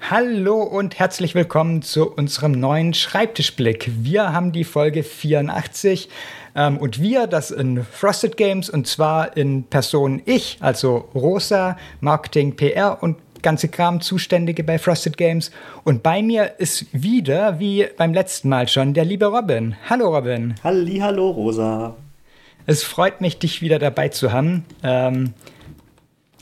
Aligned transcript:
Hallo 0.00 0.62
und 0.62 0.98
herzlich 0.98 1.34
willkommen 1.34 1.82
zu 1.82 2.10
unserem 2.10 2.52
neuen 2.52 2.94
Schreibtischblick. 2.94 3.90
Wir 4.00 4.32
haben 4.32 4.52
die 4.52 4.64
Folge 4.64 5.02
84 5.02 6.08
ähm, 6.54 6.78
und 6.78 7.02
wir, 7.02 7.26
das 7.26 7.50
in 7.50 7.84
Frosted 7.84 8.36
Games 8.36 8.70
und 8.70 8.86
zwar 8.86 9.36
in 9.36 9.64
Person 9.64 10.22
ich, 10.24 10.56
also 10.60 11.08
Rosa, 11.14 11.76
Marketing, 12.00 12.56
PR 12.56 13.02
und 13.02 13.18
ganze 13.42 13.68
Kram 13.68 14.00
Zuständige 14.00 14.64
bei 14.64 14.78
Frosted 14.78 15.16
Games. 15.16 15.50
Und 15.84 16.02
bei 16.02 16.22
mir 16.22 16.58
ist 16.58 16.86
wieder, 16.92 17.58
wie 17.58 17.86
beim 17.96 18.14
letzten 18.14 18.48
Mal 18.48 18.68
schon, 18.68 18.94
der 18.94 19.04
liebe 19.04 19.26
Robin. 19.26 19.76
Hallo 19.90 20.14
Robin. 20.14 20.54
Halli, 20.64 20.98
hallo 20.98 21.30
Rosa. 21.30 21.96
Es 22.66 22.82
freut 22.82 23.20
mich, 23.20 23.38
dich 23.38 23.62
wieder 23.62 23.78
dabei 23.78 24.08
zu 24.08 24.32
haben. 24.32 24.64
Ähm, 24.82 25.34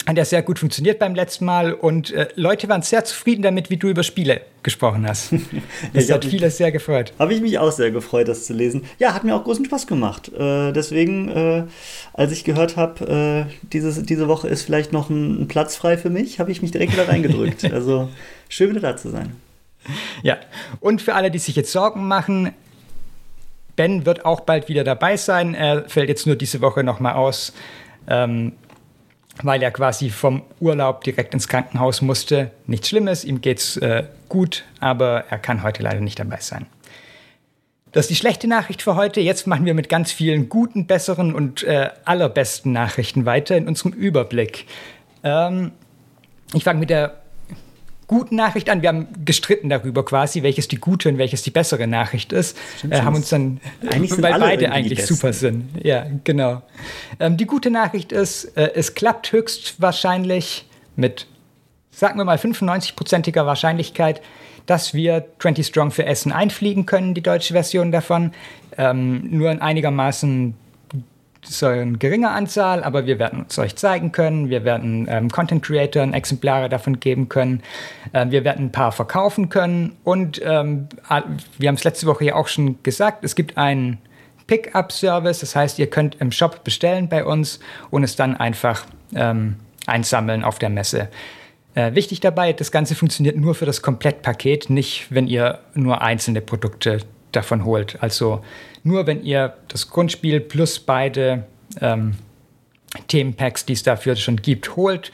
hat 0.04 0.16
ja 0.16 0.24
sehr 0.24 0.42
gut 0.42 0.58
funktioniert 0.58 0.98
beim 0.98 1.14
letzten 1.14 1.44
Mal 1.46 1.72
und 1.72 2.12
äh, 2.12 2.28
Leute 2.36 2.68
waren 2.68 2.82
sehr 2.82 3.04
zufrieden 3.04 3.42
damit, 3.42 3.70
wie 3.70 3.76
du 3.76 3.88
über 3.88 4.02
Spiele 4.02 4.42
gesprochen 4.62 5.06
hast. 5.08 5.32
Das 5.92 6.10
hat 6.10 6.24
viele 6.24 6.50
sehr 6.50 6.70
gefreut. 6.70 7.12
Habe 7.18 7.34
ich 7.34 7.40
mich 7.40 7.58
auch 7.58 7.72
sehr 7.72 7.90
gefreut, 7.90 8.28
das 8.28 8.44
zu 8.44 8.52
lesen. 8.52 8.84
Ja, 8.98 9.14
hat 9.14 9.24
mir 9.24 9.34
auch 9.34 9.44
großen 9.44 9.64
Spaß 9.64 9.86
gemacht. 9.86 10.30
Äh, 10.32 10.72
deswegen, 10.72 11.28
äh, 11.28 11.64
als 12.12 12.32
ich 12.32 12.44
gehört 12.44 12.76
habe, 12.76 13.46
äh, 13.48 13.52
diese, 13.72 14.02
diese 14.02 14.28
Woche 14.28 14.48
ist 14.48 14.62
vielleicht 14.62 14.92
noch 14.92 15.10
ein, 15.10 15.42
ein 15.42 15.48
Platz 15.48 15.76
frei 15.76 15.96
für 15.96 16.10
mich, 16.10 16.38
habe 16.38 16.52
ich 16.52 16.62
mich 16.62 16.70
direkt 16.70 16.92
wieder 16.92 17.08
reingedrückt. 17.08 17.64
also 17.72 18.08
schön 18.48 18.70
wieder 18.70 18.80
da 18.80 18.96
zu 18.96 19.10
sein. 19.10 19.32
Ja, 20.22 20.38
und 20.80 21.02
für 21.02 21.14
alle, 21.14 21.30
die 21.30 21.38
sich 21.38 21.56
jetzt 21.56 21.72
Sorgen 21.72 22.06
machen, 22.06 22.52
Ben 23.76 24.06
wird 24.06 24.24
auch 24.24 24.40
bald 24.40 24.68
wieder 24.68 24.84
dabei 24.84 25.16
sein. 25.16 25.54
Er 25.54 25.88
fällt 25.88 26.08
jetzt 26.08 26.26
nur 26.26 26.36
diese 26.36 26.60
Woche 26.60 26.82
nochmal 26.82 27.14
aus. 27.14 27.52
Ähm, 28.08 28.52
weil 29.42 29.62
er 29.62 29.70
quasi 29.70 30.10
vom 30.10 30.42
Urlaub 30.60 31.04
direkt 31.04 31.34
ins 31.34 31.48
Krankenhaus 31.48 32.02
musste. 32.02 32.50
Nichts 32.66 32.88
Schlimmes, 32.88 33.24
ihm 33.24 33.40
geht's 33.40 33.76
äh, 33.76 34.04
gut, 34.28 34.64
aber 34.80 35.24
er 35.28 35.38
kann 35.38 35.62
heute 35.62 35.82
leider 35.82 36.00
nicht 36.00 36.18
dabei 36.18 36.38
sein. 36.40 36.66
Das 37.92 38.04
ist 38.04 38.10
die 38.10 38.16
schlechte 38.16 38.46
Nachricht 38.46 38.82
für 38.82 38.96
heute. 38.96 39.20
Jetzt 39.20 39.46
machen 39.46 39.64
wir 39.64 39.72
mit 39.72 39.88
ganz 39.88 40.12
vielen 40.12 40.48
guten, 40.48 40.86
besseren 40.86 41.34
und 41.34 41.62
äh, 41.62 41.90
allerbesten 42.04 42.72
Nachrichten 42.72 43.24
weiter 43.24 43.56
in 43.56 43.68
unserem 43.68 43.92
Überblick. 43.92 44.66
Ähm, 45.22 45.72
ich 46.52 46.64
fange 46.64 46.80
mit 46.80 46.90
der 46.90 47.22
guten 48.06 48.36
Nachricht 48.36 48.70
an. 48.70 48.82
Wir 48.82 48.88
haben 48.88 49.08
gestritten 49.24 49.68
darüber 49.68 50.04
quasi, 50.04 50.42
welches 50.42 50.68
die 50.68 50.76
gute 50.76 51.08
und 51.08 51.18
welches 51.18 51.42
die 51.42 51.50
bessere 51.50 51.86
Nachricht 51.86 52.32
ist. 52.32 52.56
Äh, 52.88 53.00
haben 53.00 53.16
uns 53.16 53.28
dann, 53.28 53.60
eigentlich 53.90 54.10
weil 54.22 54.38
beide 54.38 54.70
eigentlich 54.70 55.04
super 55.04 55.32
sind. 55.32 55.68
Ja, 55.82 56.06
genau. 56.24 56.62
Ähm, 57.18 57.36
die 57.36 57.46
gute 57.46 57.70
Nachricht 57.70 58.12
ist, 58.12 58.56
äh, 58.56 58.72
es 58.74 58.94
klappt 58.94 59.32
höchstwahrscheinlich 59.32 60.66
mit, 60.94 61.26
sagen 61.90 62.18
wir 62.18 62.24
mal, 62.24 62.36
95-prozentiger 62.36 63.46
Wahrscheinlichkeit, 63.46 64.22
dass 64.66 64.94
wir 64.94 65.24
20 65.38 65.66
Strong 65.66 65.90
für 65.90 66.06
Essen 66.06 66.32
einfliegen 66.32 66.86
können, 66.86 67.14
die 67.14 67.22
deutsche 67.22 67.54
Version 67.54 67.92
davon. 67.92 68.32
Ähm, 68.76 69.28
nur 69.30 69.50
in 69.50 69.60
einigermaßen 69.60 70.54
so 71.48 71.66
eine 71.66 71.98
geringe 71.98 72.30
Anzahl, 72.30 72.82
aber 72.82 73.06
wir 73.06 73.18
werden 73.18 73.46
es 73.48 73.58
euch 73.58 73.76
zeigen 73.76 74.12
können. 74.12 74.50
Wir 74.50 74.64
werden 74.64 75.06
ähm, 75.08 75.30
Content 75.30 75.62
Creatoren 75.62 76.14
Exemplare 76.14 76.68
davon 76.68 77.00
geben 77.00 77.28
können. 77.28 77.62
Ähm, 78.12 78.30
wir 78.30 78.44
werden 78.44 78.66
ein 78.66 78.72
paar 78.72 78.92
verkaufen 78.92 79.48
können. 79.48 79.96
Und 80.04 80.40
ähm, 80.44 80.88
wir 81.58 81.68
haben 81.68 81.76
es 81.76 81.84
letzte 81.84 82.06
Woche 82.06 82.24
ja 82.24 82.34
auch 82.34 82.48
schon 82.48 82.82
gesagt, 82.82 83.24
es 83.24 83.34
gibt 83.34 83.56
einen 83.56 83.98
Pickup-Service. 84.46 85.40
Das 85.40 85.56
heißt, 85.56 85.78
ihr 85.78 85.88
könnt 85.88 86.16
im 86.20 86.32
Shop 86.32 86.64
bestellen 86.64 87.08
bei 87.08 87.24
uns 87.24 87.60
und 87.90 88.04
es 88.04 88.16
dann 88.16 88.36
einfach 88.36 88.86
ähm, 89.14 89.56
einsammeln 89.86 90.44
auf 90.44 90.58
der 90.58 90.70
Messe. 90.70 91.08
Äh, 91.74 91.94
wichtig 91.94 92.20
dabei, 92.20 92.52
das 92.52 92.72
Ganze 92.72 92.94
funktioniert 92.94 93.36
nur 93.36 93.54
für 93.54 93.66
das 93.66 93.82
Komplettpaket, 93.82 94.70
nicht 94.70 95.08
wenn 95.10 95.26
ihr 95.26 95.60
nur 95.74 96.00
einzelne 96.00 96.40
Produkte 96.40 97.00
davon 97.36 97.64
holt. 97.64 98.02
Also 98.02 98.42
nur 98.82 99.06
wenn 99.06 99.22
ihr 99.22 99.54
das 99.68 99.90
Grundspiel 99.90 100.40
plus 100.40 100.78
beide 100.78 101.44
ähm, 101.80 102.16
Themenpacks, 103.08 103.66
die 103.66 103.74
es 103.74 103.82
dafür 103.82 104.16
schon 104.16 104.36
gibt, 104.36 104.76
holt, 104.76 105.12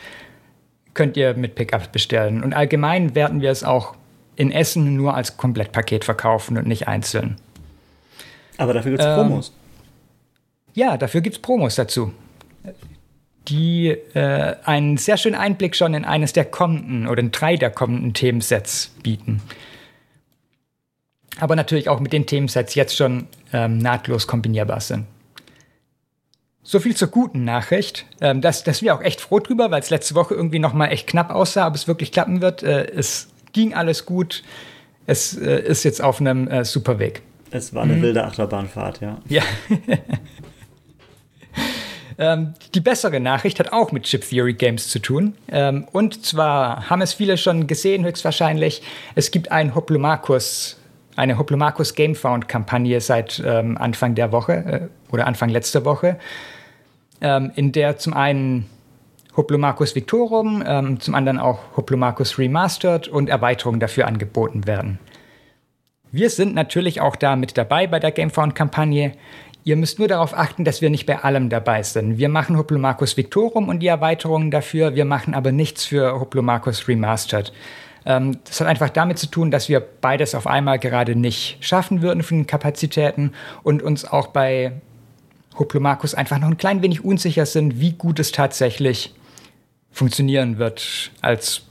könnt 0.94 1.16
ihr 1.16 1.34
mit 1.34 1.54
Pickups 1.54 1.88
bestellen. 1.88 2.42
Und 2.42 2.54
allgemein 2.54 3.14
werden 3.14 3.40
wir 3.40 3.50
es 3.50 3.64
auch 3.64 3.94
in 4.36 4.50
Essen 4.50 4.96
nur 4.96 5.14
als 5.14 5.36
Komplettpaket 5.36 6.04
verkaufen 6.04 6.56
und 6.56 6.66
nicht 6.66 6.88
einzeln. 6.88 7.36
Aber 8.58 8.74
dafür 8.74 8.92
gibt 8.92 9.02
es 9.02 9.08
ähm, 9.08 9.14
Promos. 9.14 9.52
Ja, 10.74 10.96
dafür 10.96 11.20
gibt 11.20 11.36
es 11.36 11.42
Promos 11.42 11.74
dazu. 11.74 12.12
Die 13.48 13.88
äh, 13.88 14.54
einen 14.64 14.96
sehr 14.98 15.16
schönen 15.16 15.34
Einblick 15.34 15.74
schon 15.74 15.94
in 15.94 16.04
eines 16.04 16.32
der 16.32 16.44
kommenden 16.44 17.08
oder 17.08 17.20
in 17.20 17.32
drei 17.32 17.56
der 17.56 17.70
kommenden 17.70 18.14
Themensets 18.14 18.94
bieten 19.02 19.42
aber 21.40 21.56
natürlich 21.56 21.88
auch 21.88 22.00
mit 22.00 22.12
den 22.12 22.26
Themensets 22.26 22.74
jetzt 22.74 22.96
schon 22.96 23.26
ähm, 23.52 23.78
nahtlos 23.78 24.26
kombinierbar 24.26 24.80
sind. 24.80 25.06
So 26.64 26.78
viel 26.78 26.94
zur 26.94 27.08
guten 27.08 27.44
Nachricht. 27.44 28.06
Ähm, 28.20 28.40
das, 28.40 28.62
das 28.62 28.82
wir 28.82 28.94
auch 28.94 29.02
echt 29.02 29.20
froh 29.20 29.40
drüber, 29.40 29.70
weil 29.70 29.80
es 29.80 29.90
letzte 29.90 30.14
Woche 30.14 30.34
irgendwie 30.34 30.60
noch 30.60 30.74
mal 30.74 30.86
echt 30.86 31.08
knapp 31.08 31.30
aussah, 31.30 31.66
ob 31.66 31.74
es 31.74 31.88
wirklich 31.88 32.12
klappen 32.12 32.40
wird. 32.40 32.62
Äh, 32.62 32.86
es 32.94 33.28
ging 33.52 33.74
alles 33.74 34.06
gut. 34.06 34.42
Es 35.06 35.36
äh, 35.36 35.60
ist 35.60 35.82
jetzt 35.84 36.00
auf 36.00 36.20
einem 36.20 36.46
äh, 36.48 36.64
super 36.64 36.98
Weg. 36.98 37.22
Es 37.50 37.74
war 37.74 37.82
eine 37.82 37.94
mhm. 37.94 38.02
wilde 38.02 38.24
Achterbahnfahrt, 38.24 39.00
ja. 39.00 39.18
Ja. 39.28 39.42
ähm, 42.18 42.54
die 42.74 42.80
bessere 42.80 43.18
Nachricht 43.18 43.58
hat 43.58 43.72
auch 43.72 43.90
mit 43.90 44.04
Chip 44.04 44.26
Theory 44.28 44.54
Games 44.54 44.88
zu 44.88 45.00
tun. 45.00 45.34
Ähm, 45.48 45.86
und 45.92 46.24
zwar 46.24 46.88
haben 46.88 47.02
es 47.02 47.12
viele 47.12 47.36
schon 47.36 47.66
gesehen, 47.66 48.04
höchstwahrscheinlich. 48.04 48.82
Es 49.16 49.32
gibt 49.32 49.50
ein 49.50 49.74
Hoplomarkus 49.74 50.78
eine 51.16 51.38
Hoplomarkus 51.38 51.94
Gamefound-Kampagne 51.94 53.00
seit 53.00 53.42
ähm, 53.44 53.76
Anfang 53.78 54.14
der 54.14 54.32
Woche 54.32 54.52
äh, 54.52 55.12
oder 55.12 55.26
Anfang 55.26 55.48
letzter 55.48 55.84
Woche, 55.84 56.18
ähm, 57.20 57.52
in 57.54 57.72
der 57.72 57.98
zum 57.98 58.14
einen 58.14 58.68
Hoplomarkus 59.36 59.94
Victorum, 59.94 60.62
ähm, 60.66 61.00
zum 61.00 61.14
anderen 61.14 61.38
auch 61.38 61.60
Hoplomarkus 61.76 62.38
Remastered 62.38 63.08
und 63.08 63.28
Erweiterungen 63.28 63.80
dafür 63.80 64.06
angeboten 64.06 64.66
werden. 64.66 64.98
Wir 66.10 66.28
sind 66.28 66.54
natürlich 66.54 67.00
auch 67.00 67.16
da 67.16 67.36
mit 67.36 67.56
dabei 67.56 67.86
bei 67.86 67.98
der 67.98 68.12
Gamefound-Kampagne. 68.12 69.12
Ihr 69.64 69.76
müsst 69.76 69.98
nur 69.98 70.08
darauf 70.08 70.36
achten, 70.36 70.64
dass 70.64 70.82
wir 70.82 70.90
nicht 70.90 71.06
bei 71.06 71.20
allem 71.20 71.48
dabei 71.48 71.82
sind. 71.82 72.18
Wir 72.18 72.28
machen 72.28 72.58
Hoplomarkus 72.58 73.16
Victorum 73.16 73.68
und 73.68 73.80
die 73.80 73.86
Erweiterungen 73.86 74.50
dafür, 74.50 74.94
wir 74.94 75.06
machen 75.06 75.34
aber 75.34 75.52
nichts 75.52 75.86
für 75.86 76.20
Hoplomarkus 76.20 76.86
Remastered. 76.88 77.52
Ähm, 78.04 78.38
das 78.44 78.60
hat 78.60 78.68
einfach 78.68 78.90
damit 78.90 79.18
zu 79.18 79.26
tun, 79.26 79.50
dass 79.50 79.68
wir 79.68 79.80
beides 79.80 80.34
auf 80.34 80.46
einmal 80.46 80.78
gerade 80.78 81.16
nicht 81.16 81.58
schaffen 81.60 82.02
würden 82.02 82.22
von 82.22 82.38
den 82.38 82.46
Kapazitäten 82.46 83.32
und 83.62 83.82
uns 83.82 84.04
auch 84.04 84.28
bei 84.28 84.72
Hoplomarkus 85.58 86.14
einfach 86.14 86.38
noch 86.38 86.48
ein 86.48 86.56
klein 86.56 86.82
wenig 86.82 87.04
unsicher 87.04 87.46
sind, 87.46 87.80
wie 87.80 87.92
gut 87.92 88.18
es 88.18 88.32
tatsächlich 88.32 89.14
funktionieren 89.90 90.58
wird 90.58 91.10
als 91.20 91.62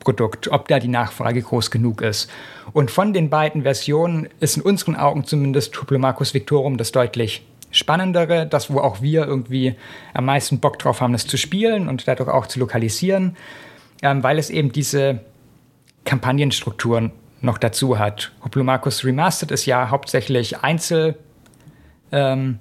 Produkt, 0.00 0.48
ob 0.48 0.68
da 0.68 0.78
die 0.78 0.88
Nachfrage 0.88 1.40
groß 1.40 1.70
genug 1.70 2.02
ist. 2.02 2.30
Und 2.72 2.90
von 2.90 3.12
den 3.12 3.30
beiden 3.30 3.62
Versionen 3.62 4.28
ist 4.40 4.56
in 4.56 4.62
unseren 4.62 4.96
Augen 4.96 5.24
zumindest 5.24 5.80
Hoplomarkus 5.80 6.34
Victorum 6.34 6.76
das 6.76 6.92
deutlich 6.92 7.42
spannendere, 7.70 8.46
das 8.46 8.70
wo 8.70 8.78
auch 8.78 9.02
wir 9.02 9.26
irgendwie 9.26 9.74
am 10.12 10.26
meisten 10.26 10.60
Bock 10.60 10.78
drauf 10.78 11.00
haben, 11.00 11.12
das 11.12 11.26
zu 11.26 11.36
spielen 11.36 11.88
und 11.88 12.06
dadurch 12.06 12.28
auch 12.28 12.46
zu 12.46 12.60
lokalisieren, 12.60 13.36
ähm, 14.02 14.22
weil 14.22 14.38
es 14.38 14.50
eben 14.50 14.70
diese 14.70 15.20
Kampagnenstrukturen 16.04 17.12
noch 17.40 17.58
dazu 17.58 17.98
hat. 17.98 18.32
Hoplomachus 18.44 19.04
Remastered 19.04 19.50
ist 19.50 19.66
ja 19.66 19.90
hauptsächlich 19.90 20.58
Einzel- 20.58 21.16
ähm, 22.12 22.60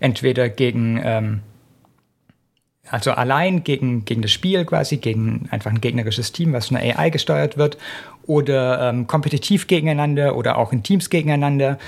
entweder 0.00 0.48
gegen, 0.48 1.00
ähm, 1.04 1.40
also 2.88 3.12
allein 3.12 3.62
gegen, 3.62 4.04
gegen 4.04 4.22
das 4.22 4.32
Spiel 4.32 4.64
quasi, 4.64 4.96
gegen 4.96 5.48
einfach 5.50 5.70
ein 5.70 5.80
gegnerisches 5.80 6.32
Team, 6.32 6.52
was 6.52 6.68
von 6.68 6.78
der 6.78 6.98
AI 6.98 7.10
gesteuert 7.10 7.56
wird, 7.56 7.78
oder 8.26 8.88
ähm, 8.88 9.06
kompetitiv 9.06 9.66
gegeneinander 9.66 10.36
oder 10.36 10.58
auch 10.58 10.72
in 10.72 10.82
Teams 10.82 11.10
gegeneinander. 11.10 11.78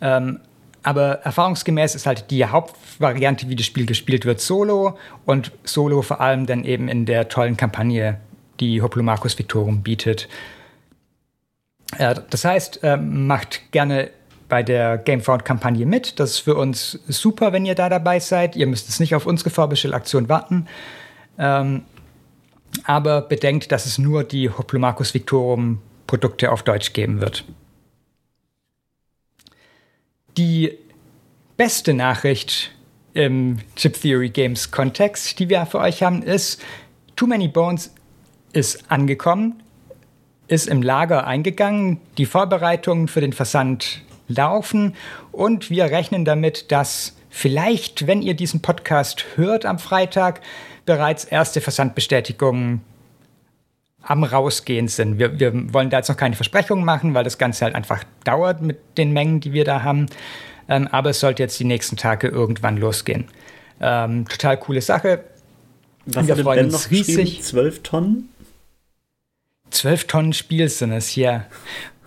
Ähm, 0.00 0.40
aber 0.82 1.20
erfahrungsgemäß 1.22 1.94
ist 1.94 2.06
halt 2.06 2.30
die 2.30 2.44
Hauptvariante, 2.44 3.48
wie 3.48 3.56
das 3.56 3.66
Spiel 3.66 3.86
gespielt 3.86 4.24
wird, 4.24 4.40
Solo 4.40 4.96
und 5.26 5.52
Solo 5.62 6.02
vor 6.02 6.20
allem 6.20 6.46
dann 6.46 6.64
eben 6.64 6.88
in 6.88 7.06
der 7.06 7.28
tollen 7.28 7.56
Kampagne 7.56 8.18
die 8.60 8.82
Hoplomachus 8.82 9.38
Victorum 9.38 9.82
bietet. 9.82 10.28
Äh, 11.98 12.14
das 12.30 12.44
heißt, 12.44 12.82
äh, 12.82 12.96
macht 12.96 13.72
gerne 13.72 14.10
bei 14.48 14.62
der 14.62 14.98
Gamefound-Kampagne 14.98 15.86
mit. 15.86 16.20
Das 16.20 16.32
ist 16.32 16.38
für 16.40 16.56
uns 16.56 16.98
super, 17.08 17.52
wenn 17.52 17.64
ihr 17.64 17.74
da 17.74 17.88
dabei 17.88 18.20
seid. 18.20 18.56
Ihr 18.56 18.66
müsst 18.66 18.88
es 18.88 19.00
nicht 19.00 19.14
auf 19.14 19.26
unsere 19.26 19.50
Vorbestellaktion 19.50 20.28
warten. 20.28 20.66
Ähm, 21.38 21.82
aber 22.84 23.22
bedenkt, 23.22 23.72
dass 23.72 23.86
es 23.86 23.98
nur 23.98 24.24
die 24.24 24.50
Hoplomachus 24.50 25.14
Victorum 25.14 25.80
Produkte 26.06 26.52
auf 26.52 26.62
Deutsch 26.62 26.92
geben 26.92 27.20
wird. 27.20 27.44
Die 30.36 30.76
beste 31.56 31.94
Nachricht 31.94 32.70
im 33.12 33.58
Chip 33.76 34.00
Theory 34.00 34.30
Games 34.30 34.70
Kontext, 34.70 35.38
die 35.38 35.48
wir 35.48 35.66
für 35.66 35.78
euch 35.78 36.02
haben, 36.02 36.22
ist, 36.22 36.62
Too 37.16 37.26
Many 37.26 37.48
Bones 37.48 37.92
ist 38.52 38.90
angekommen, 38.90 39.62
ist 40.48 40.66
im 40.66 40.82
Lager 40.82 41.26
eingegangen, 41.26 42.00
die 42.18 42.26
Vorbereitungen 42.26 43.08
für 43.08 43.20
den 43.20 43.32
Versand 43.32 44.02
laufen 44.28 44.94
und 45.32 45.70
wir 45.70 45.84
rechnen 45.84 46.24
damit, 46.24 46.72
dass 46.72 47.16
vielleicht, 47.28 48.06
wenn 48.06 48.22
ihr 48.22 48.34
diesen 48.34 48.60
Podcast 48.60 49.24
hört 49.36 49.64
am 49.64 49.78
Freitag, 49.78 50.40
bereits 50.86 51.24
erste 51.24 51.60
Versandbestätigungen 51.60 52.80
am 54.02 54.24
Rausgehen 54.24 54.88
sind. 54.88 55.18
Wir, 55.18 55.38
wir 55.38 55.72
wollen 55.72 55.90
da 55.90 55.98
jetzt 55.98 56.08
noch 56.08 56.16
keine 56.16 56.34
Versprechungen 56.34 56.84
machen, 56.84 57.14
weil 57.14 57.24
das 57.24 57.38
Ganze 57.38 57.64
halt 57.64 57.74
einfach 57.74 58.02
dauert 58.24 58.62
mit 58.62 58.78
den 58.96 59.12
Mengen, 59.12 59.40
die 59.40 59.52
wir 59.52 59.64
da 59.64 59.82
haben. 59.82 60.06
Ähm, 60.68 60.88
aber 60.88 61.10
es 61.10 61.20
sollte 61.20 61.42
jetzt 61.42 61.60
die 61.60 61.64
nächsten 61.64 61.96
Tage 61.96 62.28
irgendwann 62.28 62.76
losgehen. 62.76 63.26
Ähm, 63.80 64.26
total 64.26 64.56
coole 64.58 64.80
Sache. 64.80 65.24
Was 66.06 66.26
wir 66.26 66.36
freuen 66.36 66.66
uns 66.66 66.90
riesig. 66.90 67.42
Zwölf 67.42 67.82
Tonnen? 67.82 68.28
Zwölf 69.70 70.06
Tonnen 70.06 70.32
Spiel 70.32 70.68
sind 70.68 70.92
es, 70.92 71.14
ja. 71.16 71.46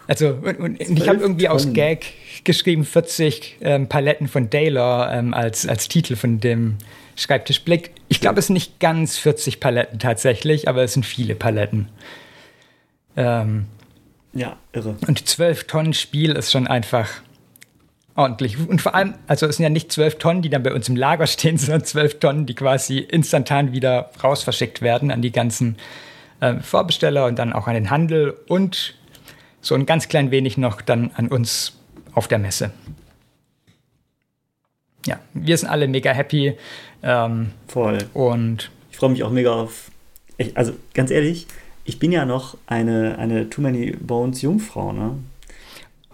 Also, 0.07 0.37
und, 0.41 0.59
und 0.59 0.81
ich 0.81 1.07
habe 1.07 1.19
irgendwie 1.19 1.45
Tonnen. 1.45 1.55
aus 1.55 1.73
Gag 1.73 2.13
geschrieben 2.43 2.83
40 2.83 3.57
ähm, 3.61 3.87
Paletten 3.87 4.27
von 4.27 4.49
Daylor 4.49 5.11
ähm, 5.11 5.33
als, 5.33 5.67
als 5.67 5.87
Titel 5.87 6.15
von 6.15 6.39
dem 6.39 6.77
Schreibtischblick. 7.15 7.91
Ich 8.09 8.19
glaube, 8.19 8.39
es 8.39 8.47
sind 8.47 8.55
nicht 8.55 8.79
ganz 8.79 9.17
40 9.17 9.59
Paletten 9.59 9.99
tatsächlich, 9.99 10.67
aber 10.67 10.83
es 10.83 10.93
sind 10.93 11.05
viele 11.05 11.35
Paletten. 11.35 11.87
Ähm, 13.15 13.65
ja, 14.33 14.57
irre. 14.73 14.95
Und 15.07 15.27
12 15.27 15.65
Tonnen 15.65 15.93
Spiel 15.93 16.31
ist 16.31 16.51
schon 16.51 16.67
einfach 16.67 17.09
ordentlich. 18.15 18.57
Und 18.67 18.81
vor 18.81 18.95
allem, 18.95 19.15
also 19.27 19.45
es 19.45 19.57
sind 19.57 19.63
ja 19.63 19.69
nicht 19.69 19.91
12 19.91 20.17
Tonnen, 20.17 20.41
die 20.41 20.49
dann 20.49 20.63
bei 20.63 20.73
uns 20.73 20.89
im 20.89 20.95
Lager 20.95 21.27
stehen, 21.27 21.57
sondern 21.59 21.83
12 21.83 22.19
Tonnen, 22.19 22.45
die 22.45 22.55
quasi 22.55 22.99
instantan 22.99 23.71
wieder 23.71 24.11
raus 24.23 24.43
verschickt 24.43 24.81
werden 24.81 25.11
an 25.11 25.21
die 25.21 25.31
ganzen 25.31 25.77
äh, 26.43 26.59
Vorbesteller 26.59 27.25
und 27.25 27.39
dann 27.39 27.53
auch 27.53 27.67
an 27.67 27.73
den 27.73 27.89
Handel 27.89 28.37
und 28.47 28.95
so 29.61 29.75
ein 29.75 29.85
ganz 29.85 30.09
klein 30.09 30.29
wenig 30.29 30.57
noch 30.57 30.81
dann 30.81 31.11
an 31.15 31.29
uns 31.29 31.79
auf 32.13 32.27
der 32.27 32.37
Messe. 32.37 32.71
Ja, 35.05 35.19
wir 35.33 35.57
sind 35.57 35.69
alle 35.69 35.87
mega 35.87 36.11
happy. 36.11 36.57
Ähm, 37.01 37.51
Voll. 37.67 37.97
Und 38.13 38.71
ich 38.91 38.97
freue 38.97 39.09
mich 39.09 39.23
auch 39.23 39.31
mega 39.31 39.53
auf. 39.53 39.89
Ich, 40.37 40.57
also 40.57 40.73
ganz 40.93 41.11
ehrlich, 41.11 41.47
ich 41.85 41.99
bin 41.99 42.11
ja 42.11 42.25
noch 42.25 42.57
eine, 42.67 43.17
eine 43.17 43.49
Too 43.49 43.61
Many 43.61 43.91
Bones 43.91 44.41
Jungfrau, 44.41 44.91
ne? 44.91 45.17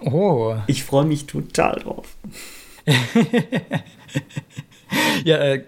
Oh. 0.02 0.56
Ich 0.68 0.84
freue 0.84 1.06
mich 1.06 1.26
total 1.26 1.80
drauf. 1.80 2.16
ja, 5.24 5.38
äh, 5.38 5.64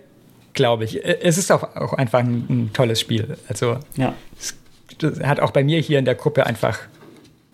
glaube 0.61 0.83
ich. 0.83 1.03
Äh, 1.03 1.17
es 1.21 1.37
ist 1.39 1.51
auch, 1.51 1.63
auch 1.75 1.93
einfach 1.93 2.19
ein, 2.19 2.45
ein, 2.49 2.69
tolles 2.71 2.99
Spiel. 2.99 3.35
Also, 3.47 3.79
ja. 3.95 4.13
es 4.37 4.55
hat 5.23 5.39
auch 5.39 5.51
bei 5.51 5.63
mir 5.63 5.79
hier 5.79 5.97
in 5.97 6.05
der 6.05 6.13
Gruppe 6.13 6.45
einfach 6.45 6.79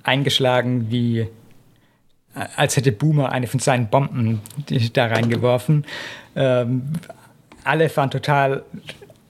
eingeschlagen, 0.04 0.88
wie 0.90 1.20
äh, 1.20 1.28
als 2.58 2.76
hätte 2.76 2.92
Boomer 2.92 3.32
eine 3.32 3.48
von 3.48 3.62
seinen 3.62 3.88
Bomben 3.88 4.42
da 4.92 5.06
reingeworfen. 5.06 5.86
Ähm, 6.36 6.94
alle 7.64 7.88
fahren 7.88 8.12
total 8.12 8.64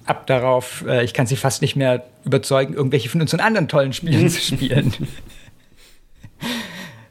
ab 0.06 0.26
darauf. 0.26 0.84
Äh, 0.88 1.04
ich 1.04 1.14
kann 1.14 1.28
sie 1.28 1.36
fast 1.36 1.62
nicht 1.62 1.76
mehr 1.76 2.04
überzeugen, 2.26 2.74
irgendwelche 2.74 3.10
von 3.10 3.22
unseren 3.22 3.42
anderen 3.42 3.68
tollen 3.68 3.94
Spielen 3.94 4.28
zu 4.32 4.42
spielen. 4.42 4.92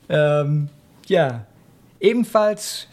ähm, 0.08 0.68
ja, 1.06 1.46
ebenfalls 2.00 2.88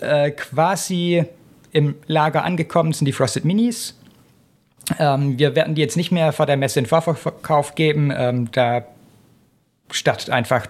äh, 0.00 0.32
quasi 0.32 1.26
im 1.72 1.94
Lager 2.06 2.44
angekommen 2.44 2.92
sind 2.92 3.06
die 3.06 3.12
Frosted 3.12 3.44
Minis. 3.44 3.98
Ähm, 4.98 5.38
wir 5.38 5.54
werden 5.54 5.74
die 5.74 5.82
jetzt 5.82 5.96
nicht 5.96 6.10
mehr 6.10 6.32
vor 6.32 6.46
der 6.46 6.56
Messe 6.56 6.80
in 6.80 6.86
Vorverkauf 6.86 7.74
geben. 7.74 8.12
Ähm, 8.14 8.50
da 8.52 8.84
startet 9.90 10.30
einfach 10.30 10.66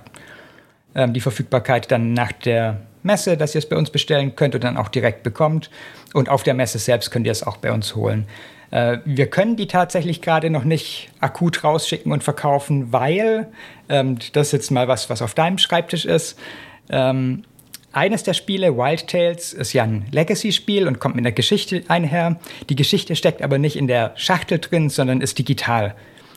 ähm, 0.94 1.12
die 1.12 1.20
Verfügbarkeit 1.20 1.90
dann 1.90 2.12
nach 2.12 2.32
der 2.32 2.80
Messe, 3.02 3.36
dass 3.36 3.54
ihr 3.54 3.60
es 3.60 3.68
bei 3.68 3.76
uns 3.76 3.90
bestellen 3.90 4.36
könnt 4.36 4.54
und 4.54 4.64
dann 4.64 4.76
auch 4.76 4.88
direkt 4.88 5.22
bekommt. 5.22 5.70
Und 6.12 6.28
auf 6.28 6.42
der 6.42 6.54
Messe 6.54 6.78
selbst 6.78 7.10
könnt 7.10 7.26
ihr 7.26 7.32
es 7.32 7.42
auch 7.42 7.56
bei 7.56 7.72
uns 7.72 7.94
holen. 7.94 8.26
Äh, 8.70 8.98
wir 9.04 9.28
können 9.28 9.56
die 9.56 9.66
tatsächlich 9.66 10.20
gerade 10.20 10.50
noch 10.50 10.64
nicht 10.64 11.10
akut 11.20 11.64
rausschicken 11.64 12.12
und 12.12 12.22
verkaufen, 12.22 12.92
weil 12.92 13.48
ähm, 13.88 14.18
das 14.32 14.48
ist 14.48 14.52
jetzt 14.52 14.70
mal 14.70 14.88
was, 14.88 15.08
was 15.10 15.22
auf 15.22 15.34
deinem 15.34 15.58
Schreibtisch 15.58 16.04
ist. 16.04 16.38
Ähm, 16.90 17.44
eines 17.92 18.22
der 18.22 18.34
Spiele, 18.34 18.76
Wild 18.76 19.08
Tales, 19.08 19.52
ist 19.52 19.72
ja 19.72 19.82
ein 19.82 20.06
Legacy-Spiel 20.12 20.86
und 20.86 21.00
kommt 21.00 21.16
mit 21.16 21.24
einer 21.24 21.32
Geschichte 21.32 21.82
einher. 21.88 22.38
Die 22.68 22.76
Geschichte 22.76 23.16
steckt 23.16 23.42
aber 23.42 23.58
nicht 23.58 23.76
in 23.76 23.86
der 23.86 24.12
Schachtel 24.16 24.58
drin, 24.58 24.90
sondern 24.90 25.20
ist 25.20 25.38
digital. 25.38 25.94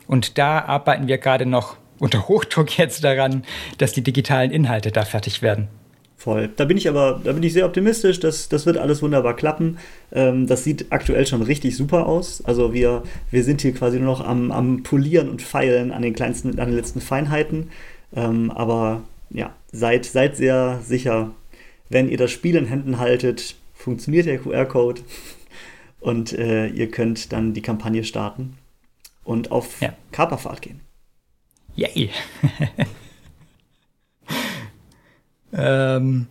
Und 0.08 0.38
da 0.38 0.60
arbeiten 0.60 1.08
wir 1.08 1.18
gerade 1.18 1.46
noch 1.46 1.78
unter 2.00 2.28
Hochdruck 2.28 2.78
jetzt 2.78 3.04
daran, 3.04 3.44
dass 3.78 3.94
die 3.94 4.04
digitalen 4.04 4.52
Inhalte 4.52 4.92
da 4.92 5.06
fertig 5.06 5.42
werden. 5.42 5.68
Voll. 6.18 6.50
Da 6.56 6.64
bin 6.64 6.78
ich 6.78 6.88
aber, 6.88 7.20
da 7.22 7.34
bin 7.34 7.44
ich 7.44 7.52
sehr 7.52 7.66
optimistisch, 7.66 8.18
dass 8.20 8.48
das 8.48 8.66
wird 8.66 8.78
alles 8.78 9.02
wunderbar 9.02 9.36
klappen. 9.36 9.78
Ähm, 10.14 10.48
das 10.48 10.64
sieht 10.64 10.86
aktuell 10.90 11.28
schon 11.28 11.42
richtig 11.42 11.76
super 11.76 12.06
aus. 12.06 12.42
Also 12.46 12.74
wir, 12.74 13.04
wir 13.30 13.44
sind 13.44 13.62
hier 13.62 13.74
quasi 13.74 14.00
nur 14.00 14.08
noch 14.08 14.26
am, 14.26 14.52
am 14.52 14.84
Polieren 14.84 15.28
und 15.28 15.42
Feilen 15.42 15.92
an 15.92 16.02
den 16.02 16.14
kleinsten, 16.14 16.60
an 16.60 16.70
den 16.70 16.78
letzten 16.78 17.02
Feinheiten. 17.02 17.72
Ähm, 18.16 18.52
aber 18.52 19.02
ja, 19.32 19.54
seid, 19.74 20.06
seid 20.06 20.38
sehr 20.38 20.80
sicher, 20.82 21.32
wenn 21.90 22.10
ihr 22.10 22.18
das 22.18 22.32
Spiel 22.32 22.56
in 22.56 22.66
Händen 22.66 23.00
haltet, 23.00 23.56
funktioniert 23.74 24.26
der 24.26 24.40
QR-Code 24.40 25.02
und 26.00 26.34
äh, 26.34 26.68
ihr 26.68 26.90
könnt 26.90 27.32
dann 27.32 27.54
die 27.54 27.62
Kampagne 27.62 28.04
starten 28.04 28.58
und 29.24 29.52
auf 29.52 29.82
ja. 29.82 29.94
Kaperfahrt 30.12 30.62
gehen. 30.62 30.82
Yay! 31.76 32.10
ähm, 35.54 36.28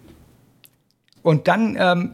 und 1.22 1.48
dann 1.48 1.76
ähm, 1.78 2.12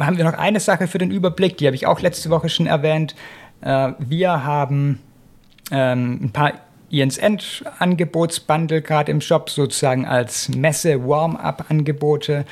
haben 0.00 0.16
wir 0.16 0.24
noch 0.24 0.34
eine 0.34 0.60
Sache 0.60 0.88
für 0.88 0.98
den 0.98 1.10
Überblick, 1.10 1.58
die 1.58 1.66
habe 1.66 1.76
ich 1.76 1.86
auch 1.86 2.00
letzte 2.00 2.30
Woche 2.30 2.48
schon 2.48 2.66
erwähnt. 2.66 3.14
Äh, 3.60 3.92
wir 3.98 4.44
haben 4.44 5.00
ähm, 5.70 6.20
ein 6.22 6.30
paar 6.30 6.65
Ians 6.90 7.18
End 7.18 7.64
Angebotsbundle 7.78 8.82
gerade 8.82 9.10
im 9.10 9.20
Shop 9.20 9.50
sozusagen 9.50 10.06
als 10.06 10.48
Messe 10.48 11.06
Warm-up-Angebote. 11.06 12.44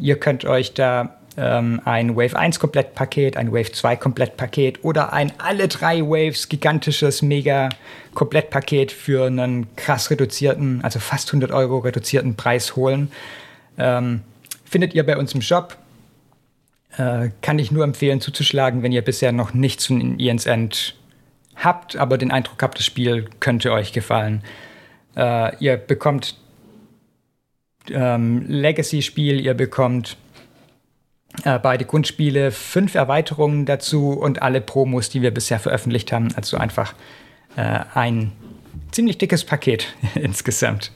Ihr 0.00 0.18
könnt 0.18 0.44
euch 0.44 0.74
da 0.74 1.16
ähm, 1.36 1.80
ein 1.84 2.16
Wave 2.16 2.36
1 2.36 2.58
Komplettpaket, 2.58 3.36
ein 3.36 3.52
Wave 3.52 3.72
2 3.72 3.96
Komplettpaket 3.96 4.84
oder 4.84 5.12
ein 5.12 5.32
alle 5.38 5.68
drei 5.68 6.00
Waves 6.02 6.48
gigantisches 6.48 7.22
Mega 7.22 7.68
Komplettpaket 8.14 8.92
für 8.92 9.26
einen 9.26 9.74
krass 9.76 10.10
reduzierten, 10.10 10.80
also 10.82 10.98
fast 10.98 11.28
100 11.28 11.52
Euro 11.52 11.78
reduzierten 11.78 12.34
Preis 12.36 12.76
holen. 12.76 13.10
Ähm, 13.78 14.22
findet 14.64 14.94
ihr 14.94 15.04
bei 15.04 15.16
uns 15.16 15.34
im 15.34 15.42
Shop. 15.42 15.76
Äh, 16.96 17.30
kann 17.42 17.58
ich 17.58 17.70
nur 17.70 17.84
empfehlen 17.84 18.20
zuzuschlagen, 18.20 18.82
wenn 18.82 18.92
ihr 18.92 19.02
bisher 19.02 19.32
noch 19.32 19.52
nichts 19.52 19.86
von 19.86 20.18
Ians 20.18 20.46
End 20.46 20.94
habt, 21.56 21.96
aber 21.96 22.18
den 22.18 22.30
Eindruck 22.30 22.62
habt, 22.62 22.78
das 22.78 22.86
Spiel 22.86 23.28
könnte 23.40 23.72
euch 23.72 23.92
gefallen. 23.92 24.42
Äh, 25.16 25.56
ihr 25.64 25.76
bekommt 25.76 26.36
ähm, 27.90 28.44
Legacy-Spiel, 28.48 29.40
ihr 29.40 29.54
bekommt 29.54 30.16
äh, 31.44 31.58
beide 31.58 31.84
Grundspiele, 31.84 32.50
fünf 32.50 32.94
Erweiterungen 32.94 33.66
dazu 33.66 34.10
und 34.10 34.42
alle 34.42 34.60
Promos, 34.60 35.08
die 35.08 35.22
wir 35.22 35.32
bisher 35.32 35.58
veröffentlicht 35.58 36.12
haben. 36.12 36.28
Also 36.36 36.56
einfach 36.56 36.94
äh, 37.56 37.80
ein 37.94 38.32
ziemlich 38.90 39.18
dickes 39.18 39.44
Paket 39.44 39.94
insgesamt. 40.14 40.92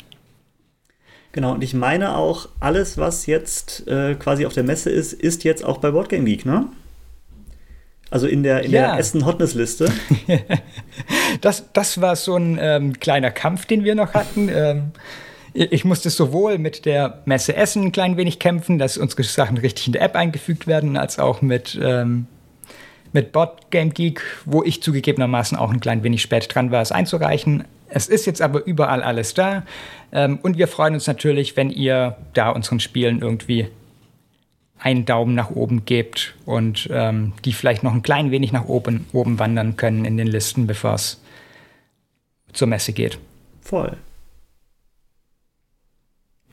Genau, 1.32 1.52
und 1.52 1.62
ich 1.62 1.74
meine 1.74 2.16
auch, 2.16 2.48
alles, 2.58 2.98
was 2.98 3.26
jetzt 3.26 3.86
äh, 3.86 4.16
quasi 4.16 4.46
auf 4.46 4.52
der 4.52 4.64
Messe 4.64 4.90
ist, 4.90 5.12
ist 5.12 5.44
jetzt 5.44 5.64
auch 5.64 5.78
bei 5.78 5.92
Boardgame 5.92 6.24
Geek, 6.24 6.44
ne? 6.44 6.66
Also 8.10 8.26
in 8.26 8.42
der, 8.42 8.62
in 8.62 8.72
ja. 8.72 8.88
der 8.88 8.98
Essen 8.98 9.24
Hotness 9.24 9.54
Liste. 9.54 9.90
das, 11.40 11.64
das 11.72 12.00
war 12.00 12.16
so 12.16 12.36
ein 12.36 12.58
ähm, 12.60 12.98
kleiner 12.98 13.30
Kampf, 13.30 13.66
den 13.66 13.84
wir 13.84 13.94
noch 13.94 14.14
hatten. 14.14 14.50
Ähm, 14.52 14.90
ich 15.52 15.84
musste 15.84 16.10
sowohl 16.10 16.58
mit 16.58 16.84
der 16.86 17.22
Messe 17.24 17.56
Essen 17.56 17.86
ein 17.86 17.92
klein 17.92 18.16
wenig 18.16 18.38
kämpfen, 18.38 18.78
dass 18.78 18.98
unsere 18.98 19.22
Sachen 19.22 19.58
richtig 19.58 19.86
in 19.86 19.92
der 19.92 20.02
App 20.02 20.14
eingefügt 20.14 20.66
werden, 20.66 20.96
als 20.96 21.18
auch 21.18 21.42
mit, 21.42 21.78
ähm, 21.82 22.26
mit 23.12 23.32
Bot 23.32 23.70
Game 23.70 23.92
Geek, 23.92 24.22
wo 24.44 24.62
ich 24.62 24.82
zugegebenermaßen 24.82 25.58
auch 25.58 25.70
ein 25.70 25.80
klein 25.80 26.02
wenig 26.02 26.22
spät 26.22 26.54
dran 26.54 26.70
war, 26.70 26.82
es 26.82 26.92
einzureichen. 26.92 27.64
Es 27.88 28.06
ist 28.06 28.26
jetzt 28.26 28.42
aber 28.42 28.64
überall 28.64 29.02
alles 29.02 29.34
da. 29.34 29.64
Ähm, 30.12 30.38
und 30.42 30.58
wir 30.58 30.68
freuen 30.68 30.94
uns 30.94 31.06
natürlich, 31.06 31.56
wenn 31.56 31.70
ihr 31.70 32.16
da 32.34 32.50
unseren 32.50 32.78
Spielen 32.78 33.20
irgendwie 33.20 33.68
einen 34.80 35.04
Daumen 35.04 35.34
nach 35.34 35.50
oben 35.50 35.84
gebt 35.84 36.34
und 36.46 36.88
ähm, 36.90 37.34
die 37.44 37.52
vielleicht 37.52 37.82
noch 37.82 37.92
ein 37.92 38.02
klein 38.02 38.30
wenig 38.30 38.50
nach 38.50 38.64
oben, 38.64 39.06
oben 39.12 39.38
wandern 39.38 39.76
können 39.76 40.04
in 40.04 40.16
den 40.16 40.26
Listen, 40.26 40.66
bevor 40.66 40.94
es 40.94 41.20
zur 42.52 42.66
Messe 42.66 42.92
geht. 42.92 43.18
Voll. 43.60 43.96